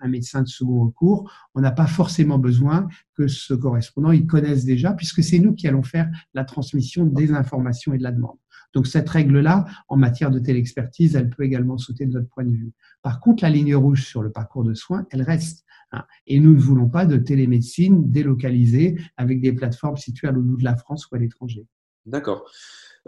un 0.00 0.08
médecin 0.08 0.42
de 0.42 0.48
second 0.48 0.84
recours, 0.84 1.30
on 1.54 1.60
n'a 1.60 1.72
pas 1.72 1.86
forcément 1.86 2.38
besoin 2.38 2.88
que 3.16 3.26
ce 3.26 3.54
correspondant, 3.54 4.12
il 4.12 4.26
connaisse 4.26 4.64
déjà, 4.64 4.92
puisque 4.92 5.22
c'est 5.22 5.38
nous 5.38 5.54
qui 5.54 5.66
allons 5.66 5.82
faire 5.82 6.10
la 6.34 6.44
transmission 6.44 7.04
des 7.06 7.32
informations 7.32 7.94
et 7.94 7.98
de 7.98 8.02
la 8.02 8.12
demande. 8.12 8.38
Donc 8.74 8.86
cette 8.86 9.08
règle-là, 9.08 9.66
en 9.88 9.96
matière 9.96 10.30
de 10.30 10.38
téléexpertise, 10.38 11.16
elle 11.16 11.30
peut 11.30 11.44
également 11.44 11.78
sauter 11.78 12.06
de 12.06 12.12
notre 12.12 12.28
point 12.28 12.44
de 12.44 12.50
vue. 12.50 12.72
Par 13.02 13.20
contre, 13.20 13.42
la 13.42 13.50
ligne 13.50 13.74
rouge 13.74 14.04
sur 14.04 14.22
le 14.22 14.30
parcours 14.30 14.64
de 14.64 14.74
soins, 14.74 15.06
elle 15.10 15.22
reste. 15.22 15.64
Hein. 15.92 16.04
Et 16.26 16.40
nous 16.40 16.54
ne 16.54 16.60
voulons 16.60 16.88
pas 16.88 17.06
de 17.06 17.16
télémédecine 17.16 18.10
délocalisée 18.10 18.98
avec 19.16 19.40
des 19.40 19.52
plateformes 19.52 19.96
situées 19.96 20.28
à 20.28 20.32
l'autre 20.32 20.58
de 20.58 20.64
la 20.64 20.76
France 20.76 21.06
ou 21.10 21.14
à 21.14 21.18
l'étranger. 21.18 21.66
D'accord. 22.06 22.44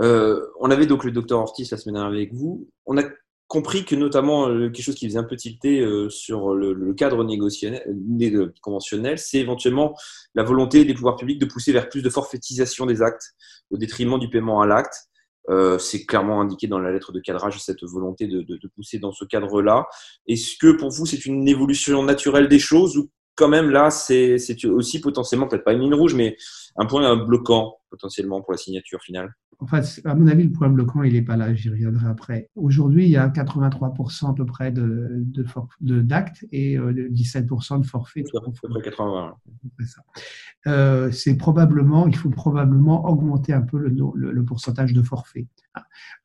Euh, 0.01 0.47
on 0.61 0.71
avait 0.71 0.87
donc 0.87 1.05
le 1.05 1.11
docteur 1.11 1.41
Ortiz 1.41 1.71
la 1.71 1.77
semaine 1.77 1.95
dernière 1.95 2.13
avec 2.13 2.33
vous. 2.33 2.69
On 2.87 2.97
a 2.99 3.03
compris 3.49 3.85
que 3.85 3.95
notamment 3.95 4.49
euh, 4.49 4.71
quelque 4.71 4.83
chose 4.83 4.95
qui 4.95 5.07
faisait 5.07 5.19
un 5.19 5.25
peu 5.25 5.37
tilter 5.37 5.81
euh, 5.81 6.09
sur 6.11 6.55
le, 6.55 6.95
cadre 6.95 7.25
conventionnel, 8.61 9.19
c'est 9.19 9.39
éventuellement 9.39 9.95
la 10.35 10.43
volonté 10.43 10.85
des 10.85 10.95
pouvoirs 10.95 11.17
publics 11.17 11.39
de 11.39 11.47
pousser 11.47 11.73
vers 11.73 11.89
plus 11.89 12.03
de 12.03 12.11
forfaitisation 12.11 12.87
des 12.87 13.03
actes 13.03 13.35
au 13.71 13.77
détriment 13.77 14.19
du 14.19 14.29
paiement 14.29 14.61
à 14.61 14.67
l'acte. 14.67 15.09
Euh, 15.49 15.79
c'est 15.79 16.05
clairement 16.05 16.41
indiqué 16.41 16.67
dans 16.67 16.79
la 16.79 16.93
lettre 16.93 17.13
de 17.13 17.21
cadrage 17.21 17.61
cette 17.61 17.85
volonté 17.85 18.27
de, 18.27 18.69
pousser 18.75 18.99
dans 18.99 19.13
ce 19.13 19.25
cadre-là. 19.25 19.87
Est-ce 20.27 20.57
que 20.59 20.73
pour 20.73 20.91
vous, 20.91 21.07
c'est 21.07 21.25
une 21.27 21.47
évolution 21.49 22.03
naturelle 22.03 22.49
des 22.49 22.59
choses 22.59 22.97
ou 22.97 23.11
quand 23.37 23.49
même 23.49 23.71
là, 23.71 23.91
c'est 23.91 24.39
aussi 24.65 25.01
potentiellement, 25.01 25.47
peut-être 25.47 25.65
pas 25.65 25.75
une 25.75 25.83
ligne 25.83 25.95
rouge, 25.95 26.15
mais 26.15 26.37
un 26.77 26.87
point 26.87 27.17
bloquant 27.17 27.77
potentiellement 27.91 28.43
pour 28.43 28.53
la 28.53 28.59
signature 28.59 29.01
finale? 29.03 29.35
Enfin, 29.61 29.81
à 30.05 30.15
mon 30.15 30.27
avis, 30.27 30.45
le 30.45 30.53
point 30.53 30.69
bloquant, 30.69 31.03
il 31.03 31.15
n'est 31.15 31.23
pas 31.23 31.37
là, 31.37 31.55
j'y 31.55 31.71
reviendrai 31.71 32.07
après. 32.07 32.51
Aujourd'hui, 32.55 33.05
il 33.05 33.11
y 33.11 33.17
a 33.17 33.29
83% 33.29 34.31
à 34.31 34.35
peu 34.35 34.47
près 34.47 34.73
d'actes 34.73 34.81
de, 35.81 36.03
de, 36.03 36.47
et 36.53 36.79
17% 36.79 37.81
de 37.81 37.87
forfaits. 37.87 38.27
À 38.35 38.41
peu 38.41 38.69
près 38.69 38.83
80. 38.83 39.37
Euh, 40.67 41.11
c'est 41.13 41.37
probablement, 41.37 42.09
il 42.09 42.17
faut 42.17 42.31
probablement 42.31 43.07
augmenter 43.09 43.53
un 43.53 43.63
peu 43.63 43.79
le, 43.79 43.95
le, 44.15 44.45
pourcentage 44.45 44.93
de 44.93 45.03
forfaits. 45.03 45.47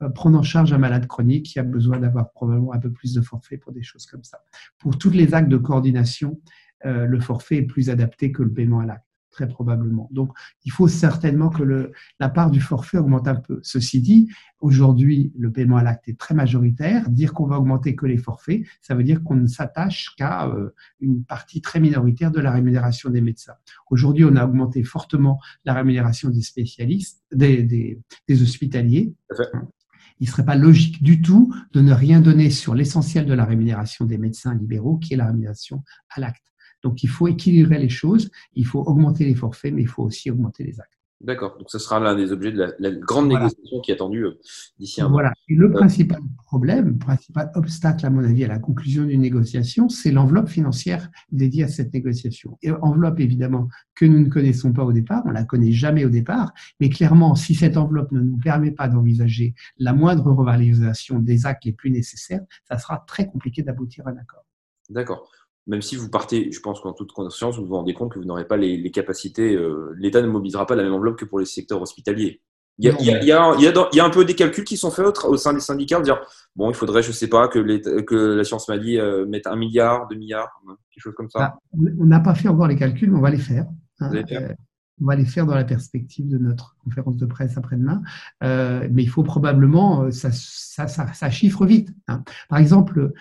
Euh, 0.02 0.10
prendre 0.10 0.40
en 0.40 0.44
charge 0.44 0.74
un 0.74 0.78
malade 0.78 1.08
chronique 1.08 1.46
qui 1.46 1.60
a 1.60 1.64
besoin 1.64 2.00
d'avoir 2.00 2.32
probablement 2.32 2.74
un 2.74 2.80
peu 2.80 2.92
plus 2.92 3.14
de 3.14 3.22
forfaits 3.22 3.60
pour 3.60 3.72
des 3.72 3.84
choses 3.84 4.06
comme 4.06 4.24
ça. 4.24 4.44
Pour 4.80 4.98
tous 4.98 5.12
les 5.12 5.34
actes 5.34 5.50
de 5.50 5.58
coordination, 5.58 6.40
euh, 6.86 7.06
le 7.06 7.20
forfait 7.20 7.58
est 7.58 7.64
plus 7.64 7.90
adapté 7.90 8.32
que 8.32 8.42
le 8.42 8.52
paiement 8.52 8.80
à 8.80 8.86
l'acte 8.86 9.06
très 9.32 9.48
probablement. 9.48 10.10
Donc, 10.12 10.32
il 10.66 10.72
faut 10.72 10.88
certainement 10.88 11.50
que 11.50 11.64
le, 11.64 11.92
la 12.20 12.30
part 12.30 12.52
du 12.52 12.62
forfait 12.62 12.98
augmente 12.98 13.28
un 13.28 13.36
peu. 13.36 13.60
Ceci 13.64 14.02
dit, 14.02 14.30
aujourd'hui, 14.60 15.32
le 15.38 15.52
paiement 15.52 15.78
à 15.78 15.84
l'acte 15.84 16.08
est 16.10 16.20
très 16.20 16.36
majoritaire. 16.36 17.10
Dire 17.10 17.34
qu'on 17.34 17.48
va 17.48 17.58
augmenter 17.58 17.96
que 17.96 18.06
les 18.06 18.18
forfaits, 18.18 18.62
ça 18.82 18.94
veut 18.94 19.04
dire 19.04 19.24
qu'on 19.24 19.36
ne 19.36 19.48
s'attache 19.48 20.14
qu'à 20.18 20.48
euh, 20.48 20.74
une 21.00 21.24
partie 21.24 21.62
très 21.62 21.80
minoritaire 21.80 22.32
de 22.32 22.40
la 22.40 22.52
rémunération 22.52 23.10
des 23.10 23.22
médecins. 23.22 23.56
Aujourd'hui, 23.90 24.26
on 24.26 24.36
a 24.36 24.46
augmenté 24.46 24.84
fortement 24.84 25.40
la 25.66 25.74
rémunération 25.74 26.30
des 26.30 26.42
spécialistes, 26.42 27.24
des, 27.32 27.64
des, 27.64 28.00
des 28.28 28.42
hospitaliers. 28.42 29.14
Il 30.20 30.26
ne 30.26 30.30
serait 30.30 30.46
pas 30.46 30.56
logique 30.56 31.02
du 31.02 31.22
tout 31.22 31.52
de 31.72 31.82
ne 31.82 31.94
rien 31.94 32.22
donner 32.22 32.52
sur 32.52 32.76
l'essentiel 32.76 33.26
de 33.26 33.34
la 33.34 33.44
rémunération 33.44 34.06
des 34.06 34.20
médecins 34.20 34.54
libéraux, 34.54 34.98
qui 34.98 35.16
est 35.16 35.18
la 35.18 35.26
rémunération 35.26 35.84
à 36.10 36.20
l'acte. 36.20 36.51
Donc, 36.84 37.04
il 37.04 37.10
faut 37.10 37.28
équilibrer 37.28 37.80
les 37.80 37.90
choses, 37.90 38.30
il 38.54 38.66
faut 38.66 38.82
augmenter 38.82 39.26
les 39.26 39.36
forfaits, 39.36 39.74
mais 39.74 39.82
il 39.82 39.88
faut 39.88 40.04
aussi 40.04 40.32
augmenter 40.32 40.64
les 40.64 40.80
actes. 40.80 41.02
D'accord. 41.24 41.56
Donc, 41.60 41.70
ce 41.70 41.78
sera 41.78 42.00
l'un 42.00 42.16
des 42.16 42.32
objets 42.32 42.52
de 42.52 42.74
la, 42.80 42.92
grande 42.92 43.28
négociation 43.28 43.80
qui 43.82 43.92
est 43.92 43.94
attendue 43.94 44.26
euh, 44.26 44.40
d'ici 44.80 45.02
un 45.02 45.06
mois. 45.06 45.22
Voilà. 45.22 45.34
Et 45.50 45.56
le 45.56 45.68
euh, 45.68 45.72
principal 45.72 46.20
problème, 46.46 46.88
le 46.88 46.98
principal 46.98 47.52
obstacle, 47.54 48.06
à 48.08 48.10
mon 48.10 48.24
avis, 48.24 48.44
à 48.44 48.48
la 48.48 48.58
conclusion 48.58 49.06
d'une 49.06 49.22
négociation, 49.22 49.88
c'est 49.88 50.12
l'enveloppe 50.12 50.50
financière 50.50 51.10
dédiée 51.32 51.66
à 51.66 51.68
cette 51.68 51.94
négociation. 51.94 52.58
Et 52.64 52.72
enveloppe, 52.72 53.20
évidemment, 53.20 53.68
que 53.94 54.06
nous 54.06 54.20
ne 54.20 54.30
connaissons 54.30 54.74
pas 54.74 54.84
au 54.84 54.94
départ, 54.94 55.22
on 55.26 55.32
la 55.32 55.44
connaît 55.44 55.72
jamais 55.72 56.06
au 56.06 56.10
départ, 56.10 56.54
mais 56.80 56.90
clairement, 56.90 57.36
si 57.36 57.54
cette 57.54 57.78
enveloppe 57.78 58.12
ne 58.12 58.22
nous 58.22 58.38
permet 58.38 58.72
pas 58.72 58.88
d'envisager 58.88 59.54
la 59.78 59.94
moindre 59.94 60.32
revalorisation 60.32 61.20
des 61.20 61.46
actes 61.46 61.66
les 61.66 61.74
plus 61.74 61.92
nécessaires, 61.92 62.42
ça 62.68 62.80
sera 62.80 63.04
très 63.06 63.28
compliqué 63.28 63.62
d'aboutir 63.62 64.08
à 64.08 64.12
un 64.12 64.18
accord. 64.18 64.46
D'accord 64.90 65.32
même 65.68 65.82
si 65.82 65.96
vous 65.96 66.10
partez, 66.10 66.52
je 66.52 66.60
pense 66.60 66.80
qu'en 66.82 66.94
toute 66.94 67.12
conscience, 67.12 67.58
vous 67.58 67.66
vous 67.66 67.76
rendez 67.76 67.94
compte 67.94 68.12
que 68.12 68.20
vous 68.20 68.26
n'aurez 68.26 68.48
pas 68.48 68.58
les, 68.58 68.92
capacités, 68.92 69.56
euh, 69.56 69.94
l'État 69.98 70.22
ne 70.22 70.28
mobilisera 70.28 70.66
pas 70.66 70.76
la 70.76 70.84
même 70.84 70.94
enveloppe 70.94 71.18
que 71.18 71.26
pour 71.26 71.40
les 71.40 71.46
secteurs 71.46 71.82
hospitaliers. 71.82 72.42
Il 72.78 72.88
y, 72.88 73.32
a, 73.32 74.04
un 74.04 74.10
peu 74.10 74.26
des 74.26 74.34
calculs 74.34 74.64
qui 74.64 74.76
sont 74.76 74.90
faits 74.90 75.06
au, 75.26 75.38
sein 75.38 75.54
des 75.54 75.60
syndicats, 75.60 76.00
de 76.00 76.04
dire, 76.04 76.20
bon, 76.56 76.72
il 76.72 76.74
faudrait, 76.74 77.04
je 77.04 77.10
ne 77.10 77.14
sais 77.14 77.28
pas, 77.28 77.48
que, 77.48 77.60
que 78.02 78.16
la 78.16 78.44
science 78.44 78.68
maladie 78.68 78.98
euh, 78.98 79.26
mette 79.28 79.46
un 79.46 79.56
milliard, 79.56 80.08
deux 80.08 80.16
milliards, 80.16 80.50
quelque 80.92 81.04
chose 81.04 81.14
comme 81.16 81.30
ça. 81.30 81.40
Ah, 81.42 81.60
on 81.78 82.06
n'a 82.06 82.20
pas 82.20 82.34
fait 82.34 82.48
encore 82.48 82.68
les 82.68 82.78
calculs, 82.78 83.12
mais 83.12 83.20
on 83.20 83.22
va 83.22 83.30
les 83.30 83.38
faire. 83.38 83.68
Hein. 84.00 84.12
Euh, 84.16 84.54
on 85.00 85.06
va 85.06 85.16
les 85.16 85.26
faire 85.26 85.46
dans 85.46 85.54
la 85.54 85.64
perspective 85.64 86.28
de 86.28 86.40
notre 86.40 86.76
conférence 86.84 87.18
de 87.18 87.26
presse 87.28 87.56
après-demain. 87.56 88.02
mais 88.42 89.04
il 89.04 89.10
faut 89.10 89.24
probablement, 89.24 90.10
ça, 90.10 90.32
ça, 90.32 91.30
chiffre 91.30 91.66
vite. 91.68 91.94
Hein. 92.08 92.24
Par 92.50 92.58
exemple, 92.58 93.12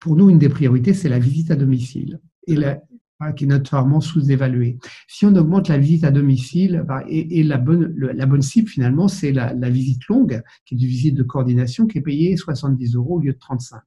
pour 0.00 0.16
nous, 0.16 0.30
une 0.30 0.38
des 0.38 0.48
priorités, 0.48 0.94
c'est 0.94 1.08
la 1.08 1.18
visite 1.18 1.50
à 1.50 1.56
domicile, 1.56 2.20
qui 2.46 3.44
est 3.44 3.46
notoirement 3.46 4.00
sous-évaluée. 4.00 4.78
Si 5.08 5.24
on 5.24 5.34
augmente 5.36 5.68
la 5.68 5.78
visite 5.78 6.04
à 6.04 6.10
domicile, 6.10 6.84
bah, 6.86 7.02
et, 7.08 7.42
la, 7.42 7.58
bonne, 7.58 7.94
la 7.96 8.26
bonne 8.26 8.42
cible 8.42 8.68
finalement, 8.68 9.08
c'est 9.08 9.32
la, 9.32 9.70
visite 9.70 10.06
longue, 10.08 10.42
qui 10.64 10.74
est 10.74 10.78
une 10.78 10.86
visite 10.86 11.14
de 11.14 11.22
coordination, 11.22 11.86
qui 11.86 11.98
est 11.98 12.02
payée 12.02 12.36
70 12.36 12.94
euros 12.94 13.16
au 13.16 13.20
lieu 13.20 13.32
de 13.32 13.38
35. 13.38 13.80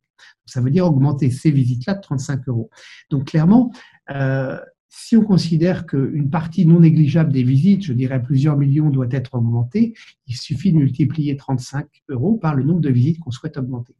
ça 0.45 0.61
veut 0.61 0.71
dire 0.71 0.85
augmenter 0.85 1.29
ces 1.29 1.51
visites-là 1.51 1.95
de 1.95 2.01
35 2.01 2.47
euros. 2.47 2.69
Donc 3.09 3.25
clairement, 3.25 3.71
euh, 4.09 4.57
si 4.89 5.15
on 5.15 5.23
considère 5.23 5.85
qu'une 5.85 6.31
partie 6.31 6.65
non 6.65 6.79
négligeable 6.79 7.31
des 7.31 7.43
visites, 7.43 7.83
je 7.83 7.93
dirais 7.93 8.21
plusieurs 8.21 8.57
millions, 8.57 8.89
doit 8.89 9.07
être 9.11 9.35
augmentée, 9.35 9.93
il 10.25 10.35
suffit 10.35 10.73
de 10.73 10.77
multiplier 10.77 11.37
35 11.37 11.85
euros 12.09 12.35
par 12.35 12.55
le 12.55 12.63
nombre 12.63 12.81
de 12.81 12.89
visites 12.89 13.19
qu'on 13.19 13.31
souhaite 13.31 13.57
augmenter. 13.57 13.95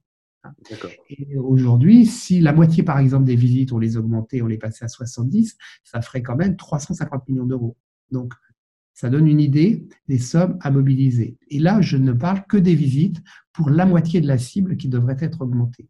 Aujourd'hui, 1.36 2.06
si 2.06 2.40
la 2.40 2.54
moitié, 2.54 2.84
par 2.84 3.00
exemple, 3.00 3.26
des 3.26 3.36
visites, 3.36 3.72
on 3.72 3.80
les 3.80 3.98
augmentait, 3.98 4.42
on 4.42 4.48
les 4.48 4.58
passait 4.58 4.86
à 4.86 4.88
70, 4.88 5.58
ça 5.84 6.02
ferait 6.02 6.24
quand 6.24 6.36
même 6.36 6.56
350 6.56 7.28
millions 7.28 7.46
d'euros. 7.46 7.78
Donc, 8.12 8.34
ça 8.94 9.10
donne 9.10 9.28
une 9.28 9.40
idée 9.40 9.88
des 10.08 10.18
sommes 10.18 10.58
à 10.62 10.72
mobiliser. 10.72 11.38
Et 11.50 11.60
là, 11.60 11.82
je 11.82 11.98
ne 11.98 12.12
parle 12.12 12.44
que 12.48 12.58
des 12.58 12.76
visites 12.76 13.22
pour 13.54 13.70
la 13.70 13.86
moitié 13.86 14.22
de 14.22 14.28
la 14.28 14.38
cible 14.38 14.78
qui 14.78 14.90
devrait 14.90 15.18
être 15.20 15.42
augmentée. 15.42 15.88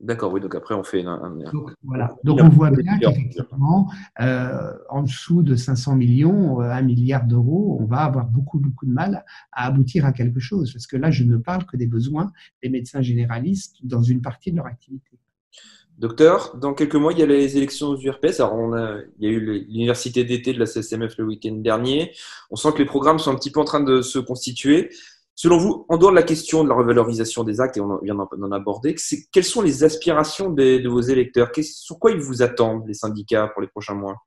D'accord, 0.00 0.32
oui, 0.32 0.40
donc 0.40 0.54
après 0.54 0.74
on 0.74 0.82
fait 0.82 1.04
un. 1.04 1.36
donc, 1.52 1.72
voilà. 1.82 2.16
donc 2.24 2.40
on 2.42 2.48
voit 2.48 2.70
bien 2.70 2.98
qu'effectivement, 2.98 3.92
euh, 4.20 4.72
en 4.88 5.02
dessous 5.02 5.42
de 5.42 5.54
500 5.54 5.94
millions, 5.96 6.60
1 6.60 6.78
euh, 6.78 6.82
milliard 6.82 7.24
d'euros, 7.26 7.76
on 7.78 7.84
va 7.84 7.98
avoir 7.98 8.24
beaucoup, 8.24 8.58
beaucoup 8.58 8.86
de 8.86 8.92
mal 8.92 9.26
à 9.52 9.66
aboutir 9.66 10.06
à 10.06 10.12
quelque 10.12 10.40
chose. 10.40 10.72
Parce 10.72 10.86
que 10.86 10.96
là, 10.96 11.10
je 11.10 11.24
ne 11.24 11.36
parle 11.36 11.66
que 11.66 11.76
des 11.76 11.86
besoins 11.86 12.32
des 12.62 12.70
médecins 12.70 13.02
généralistes 13.02 13.76
dans 13.82 14.02
une 14.02 14.22
partie 14.22 14.50
de 14.50 14.56
leur 14.56 14.66
activité. 14.66 15.18
Docteur, 15.98 16.56
dans 16.56 16.72
quelques 16.72 16.94
mois, 16.94 17.12
il 17.12 17.18
y 17.18 17.22
a 17.22 17.26
les 17.26 17.58
élections 17.58 17.88
aux 17.88 17.98
URPS. 17.98 18.40
Alors, 18.40 18.54
on 18.54 18.72
a, 18.72 19.00
il 19.18 19.24
y 19.24 19.28
a 19.28 19.36
eu 19.36 19.40
l'université 19.68 20.24
d'été 20.24 20.54
de 20.54 20.58
la 20.58 20.64
CSMF 20.64 21.18
le 21.18 21.26
week-end 21.26 21.56
dernier. 21.56 22.12
On 22.50 22.56
sent 22.56 22.72
que 22.72 22.78
les 22.78 22.86
programmes 22.86 23.18
sont 23.18 23.30
un 23.30 23.34
petit 23.34 23.50
peu 23.50 23.60
en 23.60 23.64
train 23.64 23.82
de 23.82 24.00
se 24.00 24.18
constituer. 24.18 24.88
Selon 25.42 25.56
vous, 25.56 25.86
en 25.88 25.96
dehors 25.96 26.10
de 26.10 26.16
la 26.16 26.22
question 26.22 26.64
de 26.64 26.68
la 26.68 26.74
revalorisation 26.74 27.44
des 27.44 27.62
actes, 27.62 27.78
et 27.78 27.80
on 27.80 27.98
vient 28.02 28.14
d'en 28.14 28.52
aborder, 28.52 28.94
quelles 29.32 29.42
sont 29.42 29.62
les 29.62 29.84
aspirations 29.84 30.50
de, 30.50 30.86
vos 30.86 31.00
électeurs? 31.00 31.50
Sur 31.62 31.98
quoi 31.98 32.10
ils 32.10 32.20
vous 32.20 32.42
attendent, 32.42 32.86
les 32.86 32.92
syndicats, 32.92 33.48
pour 33.48 33.62
les 33.62 33.68
prochains 33.68 33.94
mois? 33.94 34.18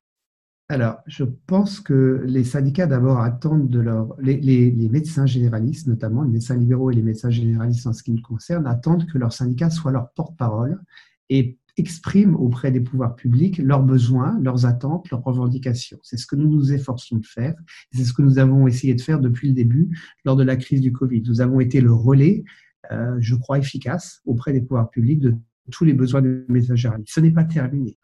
Alors, 0.70 0.96
je 1.06 1.24
pense 1.46 1.82
que 1.82 2.24
les 2.26 2.44
syndicats 2.44 2.88
d'abord 2.88 3.20
attendent 3.20 3.70
de 3.70 3.80
leur. 3.80 4.16
Les, 4.18 4.72
médecins 4.90 5.28
généralistes, 5.28 5.86
notamment 5.86 6.24
les 6.24 6.32
médecins 6.32 6.58
libéraux 6.58 6.90
et 6.90 6.96
les 6.96 7.04
médecins 7.04 7.30
généralistes 7.30 7.86
en 7.86 7.94
ce 7.94 8.02
qui 8.02 8.12
nous 8.12 8.24
concerne, 8.24 8.66
attendent 8.66 9.06
que 9.06 9.20
leur 9.20 9.34
syndicat 9.34 9.70
soit 9.70 9.92
leur 9.92 10.10
porte-parole 10.16 10.82
et 11.30 11.60
expriment 11.78 12.36
auprès 12.36 12.72
des 12.72 12.82
pouvoirs 12.82 13.16
publics 13.16 13.58
leurs 13.58 13.84
besoins, 13.84 14.40
leurs 14.42 14.66
attentes, 14.66 15.10
leurs 15.10 15.24
revendications. 15.24 16.00
C'est 16.04 16.18
ce 16.18 16.28
que 16.28 16.36
nous 16.36 16.48
nous 16.48 16.72
efforçons 16.72 17.18
de 17.18 17.26
faire. 17.26 17.56
C'est 17.92 18.04
ce 18.04 18.14
que 18.14 18.22
nous 18.22 18.38
avons 18.38 18.68
essayé 18.68 18.94
de 18.94 19.02
faire 19.02 19.20
depuis 19.20 19.48
le 19.50 19.54
début 19.54 19.98
lors 20.24 20.36
de 20.36 20.44
la 20.44 20.56
crise 20.56 20.82
du 20.82 20.92
Covid. 20.92 21.24
Nous 21.26 21.42
avons 21.42 21.60
été 21.60 21.82
le 21.82 21.92
relais, 21.92 22.44
euh, 22.92 23.18
je 23.20 23.36
crois, 23.36 23.58
efficace 23.58 24.22
auprès 24.26 24.54
des 24.54 24.62
pouvoirs 24.62 24.90
publics 24.90 25.20
de 25.20 25.36
tous 25.72 25.86
les 25.86 25.94
besoins 25.94 26.22
des 26.22 26.44
messagers. 26.48 26.90
Ce 27.06 27.20
n'est 27.20 27.32
pas 27.32 27.46
terminé. 27.46 27.98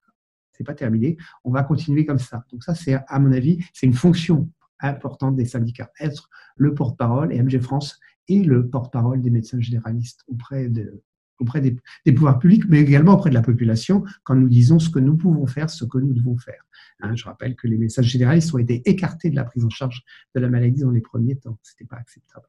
C'est 0.54 0.64
pas 0.64 0.74
terminé. 0.74 1.18
On 1.44 1.52
va 1.52 1.64
continuer 1.64 2.06
comme 2.06 2.20
ça. 2.20 2.44
Donc 2.52 2.64
ça, 2.64 2.74
c'est 2.74 2.98
à 3.08 3.20
mon 3.20 3.32
avis, 3.32 3.64
c'est 3.74 3.86
une 3.86 3.94
fonction 3.94 4.50
importante 4.80 5.36
des 5.36 5.46
syndicats. 5.46 5.92
Être 6.00 6.30
le 6.56 6.74
porte-parole 6.74 7.34
et 7.34 7.42
MG 7.42 7.60
France 7.60 8.00
est 8.28 8.46
le 8.46 8.68
porte-parole 8.68 9.22
des 9.22 9.30
médecins 9.30 9.60
généralistes 9.60 10.24
auprès 10.28 10.70
de, 10.70 11.02
auprès 11.40 11.62
des, 11.62 11.78
pouvoirs 12.14 12.40
publics, 12.40 12.64
mais 12.68 12.80
également 12.82 13.14
auprès 13.14 13.30
de 13.30 13.36
la 13.36 13.42
population, 13.42 14.04
quand 14.24 14.36
nous 14.36 14.50
disons 14.50 14.80
ce 14.80 14.90
que 14.90 15.00
nous 15.00 15.18
pouvons 15.18 15.48
faire, 15.48 15.70
ce 15.70 15.86
que 15.86 15.98
nous 15.98 16.14
devons 16.14 16.38
faire. 16.38 16.64
Hein, 17.02 17.16
je 17.16 17.26
rappelle 17.26 17.56
que 17.56 17.68
les 17.68 17.78
messages 17.78 18.06
généralistes 18.06 18.54
ont 18.54 18.58
été 18.58 18.82
écartés 18.90 19.30
de 19.30 19.36
la 19.36 19.46
prise 19.46 19.64
en 19.64 19.70
charge 19.70 20.04
de 20.36 20.40
la 20.40 20.50
maladie 20.50 20.82
dans 20.82 20.92
les 20.92 21.02
premiers 21.02 21.38
temps. 21.38 21.58
Ce 21.64 21.74
n'était 21.74 21.86
pas 21.86 21.98
acceptable. 21.98 22.46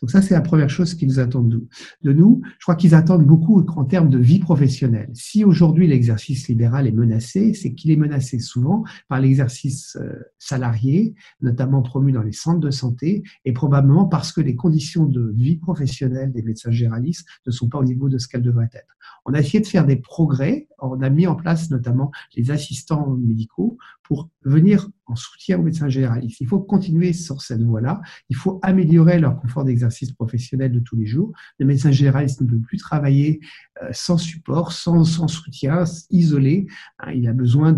Donc 0.00 0.10
ça, 0.10 0.22
c'est 0.22 0.34
la 0.34 0.40
première 0.40 0.70
chose 0.70 0.94
qu'ils 0.94 1.20
attendent 1.20 1.66
de 2.02 2.12
nous. 2.12 2.40
Je 2.58 2.64
crois 2.64 2.76
qu'ils 2.76 2.94
attendent 2.94 3.26
beaucoup 3.26 3.64
en 3.76 3.84
termes 3.84 4.08
de 4.08 4.18
vie 4.18 4.38
professionnelle. 4.38 5.10
Si 5.14 5.44
aujourd'hui 5.44 5.86
l'exercice 5.86 6.48
libéral 6.48 6.86
est 6.86 6.92
menacé, 6.92 7.54
c'est 7.54 7.74
qu'il 7.74 7.90
est 7.90 7.96
menacé 7.96 8.38
souvent 8.38 8.84
par 9.08 9.20
l'exercice 9.20 9.96
euh, 10.00 10.12
salarié, 10.38 11.14
notamment 11.40 11.82
promu 11.82 12.12
dans 12.12 12.22
les 12.22 12.32
centres 12.32 12.60
de 12.60 12.70
santé, 12.70 13.22
et 13.44 13.52
probablement 13.52 14.06
parce 14.06 14.32
que 14.32 14.40
les 14.40 14.56
conditions 14.56 15.06
de 15.06 15.32
vie 15.36 15.56
professionnelle 15.56 16.32
des 16.32 16.42
médecins 16.42 16.70
généralistes 16.70 17.26
ne 17.46 17.52
sont 17.52 17.68
pas 17.68 17.78
au 17.78 17.84
niveau 17.84 18.08
de 18.08 18.18
ce 18.18 18.28
qu'elles 18.28 18.42
devraient 18.42 18.70
être. 18.72 18.96
On 19.26 19.34
a 19.34 19.40
essayé 19.40 19.60
de 19.60 19.66
faire 19.66 19.86
des 19.86 19.96
progrès. 19.96 20.68
On 20.78 21.00
a 21.02 21.10
mis 21.10 21.26
en 21.26 21.34
place 21.34 21.70
notamment 21.70 22.10
les 22.36 22.50
assistants 22.50 23.16
médicaux 23.16 23.76
pour 24.02 24.28
venir 24.42 24.88
en 25.06 25.14
soutien 25.14 25.58
aux 25.58 25.62
médecins 25.62 25.88
généralistes. 25.88 26.40
Il 26.40 26.46
faut 26.46 26.60
continuer 26.60 27.12
sur 27.12 27.42
cette 27.42 27.62
voie-là. 27.62 28.00
Il 28.28 28.36
faut 28.36 28.58
améliorer 28.62 29.20
leur 29.20 29.40
confort 29.40 29.64
d'exercice 29.64 30.12
professionnel 30.12 30.72
de 30.72 30.80
tous 30.80 30.96
les 30.96 31.06
jours. 31.06 31.32
Le 31.58 31.66
médecin 31.66 31.90
généraliste 31.90 32.40
ne 32.40 32.46
peut 32.48 32.58
plus 32.58 32.78
travailler 32.78 33.40
euh, 33.82 33.88
sans 33.92 34.18
support, 34.18 34.72
sans, 34.72 35.04
soutien, 35.28 35.84
isolé. 36.10 36.66
Hein, 36.98 37.12
il 37.12 37.28
a 37.28 37.32
besoin 37.32 37.76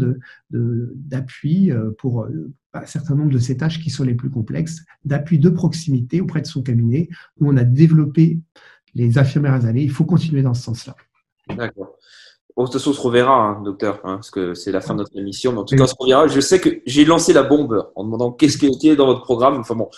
d'appui 0.50 1.70
euh, 1.70 1.90
pour 1.98 2.22
euh, 2.22 2.52
un 2.72 2.86
certain 2.86 3.14
nombre 3.14 3.32
de 3.32 3.38
ces 3.38 3.56
tâches 3.56 3.80
qui 3.80 3.90
sont 3.90 4.04
les 4.04 4.14
plus 4.14 4.30
complexes, 4.30 4.84
d'appui 5.04 5.38
de 5.38 5.50
proximité 5.50 6.20
auprès 6.20 6.40
de 6.40 6.46
son 6.46 6.62
cabinet, 6.62 7.08
où 7.38 7.48
on 7.48 7.56
a 7.56 7.64
développé 7.64 8.40
les 8.94 9.18
infirmières 9.18 9.64
années. 9.66 9.82
Il 9.82 9.90
faut 9.90 10.04
continuer 10.04 10.42
dans 10.42 10.54
ce 10.54 10.62
sens-là. 10.62 10.96
D'accord. 11.56 11.96
Oh, 12.54 12.62
de 12.62 12.66
toute 12.66 12.74
façon, 12.74 12.90
on 12.90 12.94
se 12.94 13.00
reverra, 13.00 13.34
hein, 13.34 13.62
docteur, 13.62 14.00
hein, 14.04 14.16
parce 14.16 14.30
que 14.30 14.52
c'est 14.52 14.72
la 14.72 14.82
fin 14.82 14.92
de 14.92 14.98
notre 14.98 15.16
émission. 15.16 15.52
Mais 15.52 15.58
en 15.58 15.64
tout 15.64 15.74
cas, 15.74 15.84
on 15.84 15.86
se 15.86 15.94
reverra. 15.98 16.28
Je 16.28 16.40
sais 16.40 16.60
que 16.60 16.82
j'ai 16.84 17.06
lancé 17.06 17.32
la 17.32 17.42
bombe 17.42 17.90
en 17.94 18.04
demandant 18.04 18.30
qu'est-ce 18.30 18.58
qui 18.58 18.66
était 18.66 18.94
dans 18.94 19.06
votre 19.06 19.22
programme. 19.22 19.58
Enfin 19.58 19.74
bon, 19.74 19.88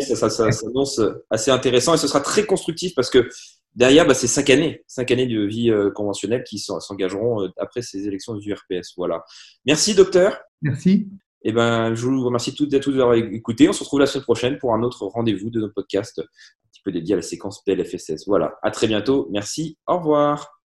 ça, 0.00 0.16
ça, 0.16 0.30
ça, 0.30 0.50
s'annonce 0.50 1.00
assez 1.28 1.50
intéressant 1.50 1.92
et 1.92 1.98
ce 1.98 2.08
sera 2.08 2.20
très 2.20 2.46
constructif 2.46 2.94
parce 2.94 3.10
que 3.10 3.28
derrière, 3.74 4.06
bah, 4.06 4.14
c'est 4.14 4.28
cinq 4.28 4.48
années, 4.48 4.82
cinq 4.86 5.10
années 5.10 5.26
de 5.26 5.42
vie 5.42 5.70
euh, 5.70 5.90
conventionnelle 5.90 6.42
qui 6.44 6.58
s'engageront 6.58 7.42
euh, 7.42 7.48
après 7.58 7.82
ces 7.82 8.06
élections 8.06 8.34
du 8.34 8.52
RPS. 8.52 8.94
Voilà. 8.96 9.24
Merci, 9.66 9.94
docteur. 9.94 10.40
Merci. 10.62 11.08
Eh 11.42 11.52
ben, 11.52 11.94
je 11.94 12.06
vous 12.06 12.24
remercie 12.24 12.54
toutes 12.54 12.72
et 12.74 12.80
tous 12.80 12.92
d'avoir 12.92 13.14
écouté. 13.14 13.68
On 13.68 13.72
se 13.72 13.80
retrouve 13.80 14.00
la 14.00 14.06
semaine 14.06 14.24
prochaine 14.24 14.58
pour 14.58 14.74
un 14.74 14.82
autre 14.82 15.06
rendez-vous 15.06 15.50
de 15.50 15.60
notre 15.60 15.74
podcast, 15.74 16.18
un 16.18 16.68
petit 16.70 16.82
peu 16.84 16.92
dédié 16.92 17.14
à 17.14 17.16
la 17.16 17.22
séquence 17.22 17.62
PLFSS. 17.64 18.26
Voilà. 18.26 18.58
À 18.62 18.70
très 18.70 18.86
bientôt. 18.86 19.28
Merci. 19.30 19.78
Au 19.86 19.98
revoir. 19.98 20.59